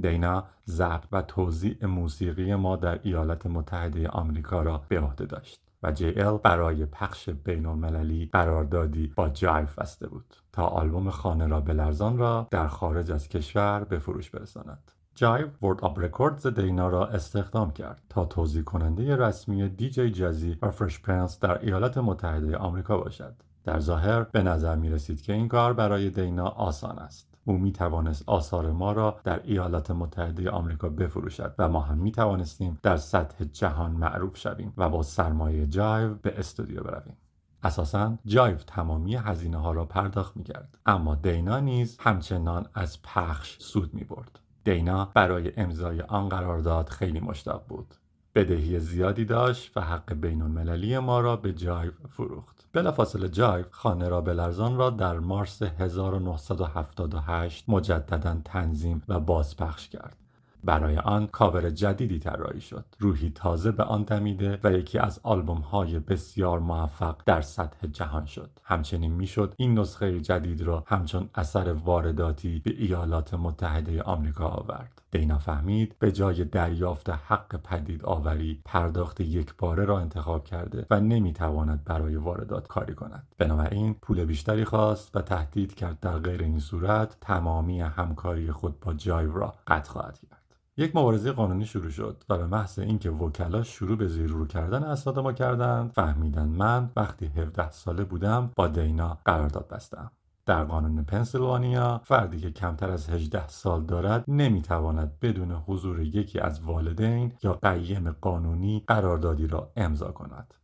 دینا 0.00 0.44
ضبط 0.66 1.04
و 1.12 1.22
توزیع 1.22 1.86
موسیقی 1.86 2.54
ما 2.54 2.76
در 2.76 3.00
ایالات 3.02 3.46
متحده 3.46 4.08
آمریکا 4.08 4.62
را 4.62 4.82
به 4.88 5.00
عهده 5.00 5.26
داشت 5.26 5.60
و 5.82 5.92
جی 5.92 6.20
ال 6.20 6.38
برای 6.38 6.86
پخش 6.86 7.28
بین 7.28 7.66
المللی 7.66 8.28
قراردادی 8.32 9.12
با 9.16 9.28
جایو 9.28 9.78
بسته 9.78 10.08
بود 10.08 10.36
تا 10.52 10.64
آلبوم 10.64 11.10
خانه 11.10 11.46
را 11.46 11.60
بلرزان 11.60 12.18
را 12.18 12.48
در 12.50 12.68
خارج 12.68 13.12
از 13.12 13.28
کشور 13.28 13.84
به 13.84 13.98
فروش 13.98 14.30
برساند. 14.30 14.92
جایو 15.14 15.48
ورد 15.62 15.80
آپ 15.80 16.00
رکوردز 16.00 16.46
دینا 16.46 16.88
را 16.88 17.06
استخدام 17.06 17.70
کرد 17.70 18.02
تا 18.08 18.24
توزیع 18.24 18.62
کننده 18.62 19.16
رسمی 19.16 19.68
دیجی 19.68 20.10
جازی 20.10 20.58
و 20.62 20.70
فرش 20.70 21.00
پرنس 21.00 21.40
در 21.40 21.58
ایالات 21.58 21.98
متحده 21.98 22.56
آمریکا 22.56 22.98
باشد. 22.98 23.34
در 23.64 23.80
ظاهر 23.80 24.22
به 24.22 24.42
نظر 24.42 24.76
می 24.76 24.90
رسید 24.90 25.22
که 25.22 25.32
این 25.32 25.48
کار 25.48 25.72
برای 25.72 26.10
دینا 26.10 26.48
آسان 26.48 26.98
است. 26.98 27.37
او 27.48 27.58
می 27.58 27.72
توانست 27.72 28.28
آثار 28.28 28.72
ما 28.72 28.92
را 28.92 29.20
در 29.24 29.40
ایالات 29.44 29.90
متحده 29.90 30.50
آمریکا 30.50 30.88
بفروشد 30.88 31.54
و 31.58 31.68
ما 31.68 31.80
هم 31.80 31.98
می 31.98 32.12
توانستیم 32.12 32.78
در 32.82 32.96
سطح 32.96 33.44
جهان 33.44 33.90
معروف 33.90 34.36
شویم 34.36 34.72
و 34.76 34.88
با 34.88 35.02
سرمایه 35.02 35.66
جایو 35.66 36.14
به 36.14 36.38
استودیو 36.38 36.82
برویم. 36.82 37.16
اساسا 37.62 38.18
جایو 38.26 38.56
تمامی 38.56 39.16
هزینه 39.16 39.56
ها 39.56 39.72
را 39.72 39.84
پرداخت 39.84 40.36
می 40.36 40.44
کرد. 40.44 40.78
اما 40.86 41.14
دینا 41.14 41.60
نیز 41.60 41.96
همچنان 42.00 42.66
از 42.74 43.02
پخش 43.02 43.56
سود 43.60 43.94
می 43.94 44.04
برد. 44.04 44.38
دینا 44.64 45.10
برای 45.14 45.52
امضای 45.56 46.00
آن 46.00 46.28
قرارداد 46.28 46.88
خیلی 46.88 47.20
مشتاق 47.20 47.64
بود. 47.68 47.94
بدهی 48.38 48.80
زیادی 48.80 49.24
داشت 49.24 49.76
و 49.76 49.80
حق 49.80 50.14
بین 50.14 50.42
المللی 50.42 50.98
ما 50.98 51.20
را 51.20 51.36
به 51.36 51.52
جایو 51.52 51.90
فروخت. 52.08 52.66
بلافاصله 52.72 53.28
جایو 53.28 53.64
خانه 53.70 54.08
را 54.08 54.20
بلرزان 54.20 54.76
را 54.76 54.90
در 54.90 55.18
مارس 55.18 55.62
1978 55.62 57.64
مجددا 57.68 58.40
تنظیم 58.44 59.02
و 59.08 59.20
بازپخش 59.20 59.88
کرد. 59.88 60.16
برای 60.64 60.98
آن 60.98 61.26
کاور 61.26 61.70
جدیدی 61.70 62.18
طراحی 62.18 62.60
شد 62.60 62.84
روحی 62.98 63.30
تازه 63.30 63.72
به 63.72 63.82
آن 63.82 64.02
دمیده 64.02 64.58
و 64.64 64.72
یکی 64.72 64.98
از 64.98 65.20
آلبوم 65.22 65.58
های 65.58 65.98
بسیار 65.98 66.58
موفق 66.58 67.16
در 67.26 67.40
سطح 67.40 67.86
جهان 67.86 68.26
شد 68.26 68.50
همچنین 68.64 69.12
می‌شد 69.12 69.54
این 69.56 69.78
نسخه 69.78 70.20
جدید 70.20 70.62
را 70.62 70.84
همچون 70.86 71.30
اثر 71.34 71.72
وارداتی 71.72 72.62
به 72.64 72.74
ایالات 72.78 73.34
متحده 73.34 74.02
آمریکا 74.02 74.46
آورد 74.46 75.02
دینا 75.10 75.38
فهمید 75.38 75.96
به 75.98 76.12
جای 76.12 76.44
دریافت 76.44 77.10
حق 77.10 77.56
پدید 77.56 78.04
آوری 78.04 78.62
پرداخت 78.64 79.20
یک 79.20 79.54
باره 79.58 79.84
را 79.84 80.00
انتخاب 80.00 80.44
کرده 80.44 80.86
و 80.90 81.00
نمی‌تواند 81.00 81.84
برای 81.84 82.16
واردات 82.16 82.66
کاری 82.66 82.94
کند. 82.94 83.34
بنابراین 83.38 83.94
پول 83.94 84.24
بیشتری 84.24 84.64
خواست 84.64 85.16
و 85.16 85.20
تهدید 85.20 85.74
کرد 85.74 86.00
در 86.00 86.18
غیر 86.18 86.42
این 86.42 86.60
صورت 86.60 87.16
تمامی 87.20 87.80
همکاری 87.80 88.52
خود 88.52 88.80
با 88.80 88.94
جایو 88.94 89.32
را 89.32 89.54
قطع 89.66 89.90
خواهد 89.90 90.18
کرد. 90.30 90.38
یک 90.76 90.96
مبارزه 90.96 91.32
قانونی 91.32 91.66
شروع 91.66 91.90
شد 91.90 92.24
و 92.28 92.38
به 92.38 92.46
محض 92.46 92.78
اینکه 92.78 93.10
وکلا 93.10 93.62
شروع 93.62 93.96
به 93.96 94.08
زیر 94.08 94.30
رو 94.30 94.46
کردن 94.46 94.84
اسناد 94.84 95.18
ما 95.18 95.32
کردند 95.32 95.90
فهمیدن 95.90 96.48
من 96.48 96.90
وقتی 96.96 97.26
17 97.26 97.70
ساله 97.70 98.04
بودم 98.04 98.50
با 98.56 98.68
دینا 98.68 99.18
قرارداد 99.24 99.68
بستم. 99.68 100.10
در 100.48 100.64
قانون 100.64 101.04
پنسیلوانیا 101.04 102.00
فردی 102.04 102.40
که 102.40 102.50
کمتر 102.50 102.90
از 102.90 103.10
18 103.10 103.48
سال 103.48 103.84
دارد 103.84 104.24
نمی‌تواند 104.28 105.20
بدون 105.20 105.52
حضور 105.52 106.00
یکی 106.00 106.38
از 106.38 106.60
والدین 106.60 107.32
یا 107.42 107.52
قیم 107.52 108.10
قانونی 108.10 108.84
قراردادی 108.86 109.46
را 109.46 109.72
امضا 109.76 110.12
کند. 110.12 110.54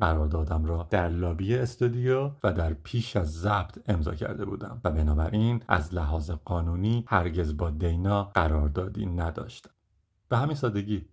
قراردادم 0.00 0.64
را 0.64 0.86
در 0.90 1.08
لابی 1.08 1.54
استودیو 1.54 2.30
و 2.44 2.52
در 2.52 2.72
پیش 2.72 3.16
از 3.16 3.32
ضبط 3.32 3.78
امضا 3.86 4.14
کرده 4.14 4.44
بودم 4.44 4.80
و 4.84 4.90
بنابراین 4.90 5.62
از 5.68 5.94
لحاظ 5.94 6.30
قانونی 6.30 7.04
هرگز 7.08 7.56
با 7.56 7.70
دینا 7.70 8.24
قراردادی 8.24 9.06
نداشتم. 9.06 9.70
به 10.28 10.36
همین 10.36 10.56
سادگی 10.56 11.06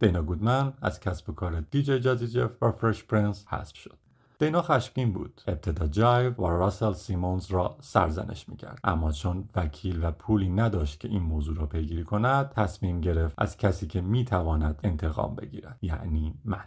دینا 0.00 0.22
گودمن 0.22 0.72
از 0.82 1.00
کسب 1.00 1.30
و 1.30 1.32
کار 1.32 1.60
دیجی 1.60 2.00
جازی 2.00 2.28
جف 2.28 2.62
و 2.62 2.72
فرش 2.72 3.04
پرنس 3.04 3.44
حذف 3.48 3.76
شد. 3.76 4.05
دینا 4.38 4.62
خشمگین 4.62 5.12
بود. 5.12 5.40
ابتدا 5.46 5.86
جایو 5.86 6.34
و 6.34 6.46
راسل 6.46 6.92
سیمونز 6.92 7.50
را 7.50 7.76
سرزنش 7.80 8.48
می‌کرد. 8.48 8.78
اما 8.84 9.12
چون 9.12 9.48
وکیل 9.56 10.04
و 10.04 10.10
پولی 10.10 10.48
نداشت 10.48 11.00
که 11.00 11.08
این 11.08 11.22
موضوع 11.22 11.56
را 11.56 11.66
پیگیری 11.66 12.04
کند 12.04 12.50
تصمیم 12.50 13.00
گرفت 13.00 13.34
از 13.38 13.56
کسی 13.56 13.86
که 13.86 14.00
می‌تواند 14.00 14.80
انتقام 14.84 15.34
بگیرد. 15.34 15.78
یعنی 15.82 16.34
من. 16.44 16.64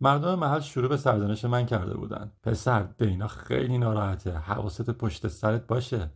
مردم 0.00 0.34
محل 0.34 0.60
شروع 0.60 0.88
به 0.88 0.96
سرزنش 0.96 1.44
من 1.44 1.66
کرده 1.66 1.94
بودن 1.96 2.32
پسر 2.42 2.82
دینا 2.82 3.26
خیلی 3.26 3.78
ناراحته. 3.78 4.38
حواست 4.38 4.90
پشت 4.90 5.28
سرت 5.28 5.66
باشه. 5.66 6.10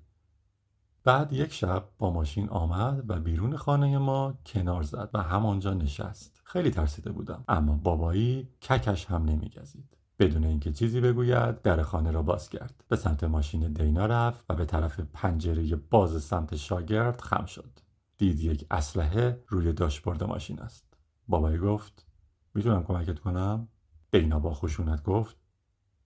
بعد 1.05 1.33
یک 1.33 1.53
شب 1.53 1.85
با 1.99 2.11
ماشین 2.11 2.49
آمد 2.49 3.05
و 3.11 3.21
بیرون 3.21 3.57
خانه 3.57 3.99
ما 3.99 4.35
کنار 4.47 4.83
زد 4.83 5.11
و 5.15 5.23
همانجا 5.23 5.75
نشست. 5.75 6.41
خیلی 6.45 6.71
ترسیده 6.71 7.13
بودم. 7.13 7.45
اما 7.49 7.77
بابایی 7.77 8.49
ککش 8.63 9.07
هم 9.07 9.25
نمیگزید. 9.25 9.97
بدون 10.23 10.45
اینکه 10.45 10.73
چیزی 10.73 11.01
بگوید 11.01 11.63
در 11.63 11.83
خانه 11.83 12.11
را 12.11 12.23
باز 12.23 12.49
کرد. 12.49 12.85
به 12.89 12.97
سمت 12.97 13.25
ماشین 13.25 13.73
دینا 13.73 14.07
رفت 14.07 14.45
و 14.49 14.55
به 14.55 14.65
طرف 14.65 15.01
پنجره 15.01 15.77
باز 15.77 16.23
سمت 16.23 16.57
شاگرد 16.57 17.21
خم 17.21 17.45
شد. 17.45 17.79
دید 18.19 18.41
یک 18.41 18.67
اسلحه 18.71 19.43
روی 19.49 19.73
داشبورد 19.73 20.25
ماشین 20.25 20.61
است. 20.61 20.85
بابایی 21.29 21.59
گفت 21.59 22.07
می‌تونم 22.55 22.85
کمکت 22.85 23.19
کنم؟ 23.19 23.69
دینا 24.11 24.39
با 24.39 24.55
خشونت 24.55 25.03
گفت 25.03 25.37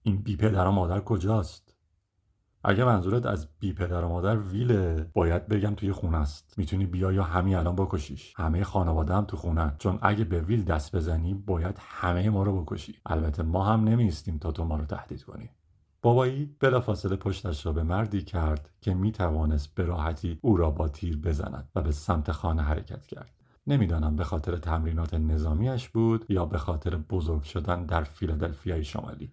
این 0.03 0.17
بی 0.17 0.35
پدر 0.35 0.67
و 0.67 0.71
مادر 0.71 0.99
کجاست؟ 0.99 1.66
اگه 2.69 2.83
منظورت 2.83 3.25
از 3.25 3.47
بی 3.59 3.73
پدر 3.73 4.03
و 4.03 4.09
مادر 4.09 4.37
ویله 4.37 5.09
باید 5.13 5.47
بگم 5.47 5.75
توی 5.75 5.91
خونه 5.91 6.17
است. 6.17 6.53
می‌تونی 6.57 6.85
بیا 6.85 7.11
یا 7.11 7.23
همین 7.23 7.55
الان 7.55 7.75
بکشیش. 7.75 8.33
همه 8.37 8.63
خانواده 8.63 9.13
هم 9.13 9.25
تو 9.25 9.37
خونه 9.37 9.75
چون 9.77 9.99
اگه 10.01 10.23
به 10.23 10.41
ویل 10.41 10.63
دست 10.63 10.95
بزنی 10.95 11.33
باید 11.33 11.75
همه 11.79 12.29
ما 12.29 12.43
رو 12.43 12.61
بکشی. 12.61 12.95
البته 13.05 13.43
ما 13.43 13.65
هم 13.65 13.83
نمیستیم 13.83 14.37
تا 14.37 14.51
تو 14.51 14.65
ما 14.65 14.75
رو 14.75 14.85
تهدید 14.85 15.23
کنی. 15.23 15.49
بابایی 16.01 16.55
بلافاصله 16.59 17.15
پشتش 17.15 17.65
را 17.65 17.73
به 17.73 17.83
مردی 17.83 18.21
کرد 18.21 18.69
که 18.81 18.93
می‌توانست 18.93 19.75
به 19.75 19.85
راحتی 19.85 20.39
او 20.41 20.57
را 20.57 20.71
با 20.71 20.87
تیر 20.87 21.17
بزند 21.17 21.69
و 21.75 21.81
به 21.81 21.91
سمت 21.91 22.31
خانه 22.31 22.61
حرکت 22.61 23.05
کرد. 23.05 23.31
نمی‌دانم 23.67 24.15
به 24.15 24.23
خاطر 24.23 24.57
تمرینات 24.57 25.13
نظامیش 25.13 25.89
بود 25.89 26.25
یا 26.29 26.45
به 26.45 26.57
خاطر 26.57 26.95
بزرگ 26.95 27.43
شدن 27.43 27.85
در 27.85 28.03
فیلادلفیای 28.03 28.83
شمالی. 28.83 29.31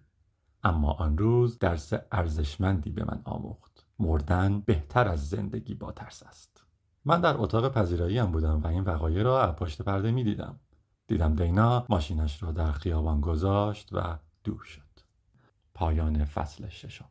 اما 0.65 0.91
آن 0.91 1.17
روز 1.17 1.59
درس 1.59 1.93
ارزشمندی 2.11 2.89
به 2.89 3.03
من 3.03 3.21
آموخت. 3.23 3.85
مردن 3.99 4.59
بهتر 4.59 5.07
از 5.07 5.29
زندگی 5.29 5.73
با 5.73 5.91
ترس 5.91 6.23
است. 6.23 6.63
من 7.05 7.21
در 7.21 7.37
اتاق 7.37 7.73
پذیرایی 7.73 8.17
هم 8.17 8.31
بودم 8.31 8.61
و 8.61 8.67
این 8.67 8.83
وقایع 8.83 9.23
را 9.23 9.43
از 9.43 9.55
پشت 9.55 9.81
پرده 9.81 10.11
می 10.11 10.23
دیدم 10.23 10.59
دیدم 11.07 11.35
دینا 11.35 11.85
ماشینش 11.89 12.43
را 12.43 12.51
در 12.51 12.71
خیابان 12.71 13.21
گذاشت 13.21 13.89
و 13.91 14.17
دور 14.43 14.63
شد. 14.63 14.81
پایان 15.73 16.25
فصل 16.25 16.69
ششم. 16.69 17.09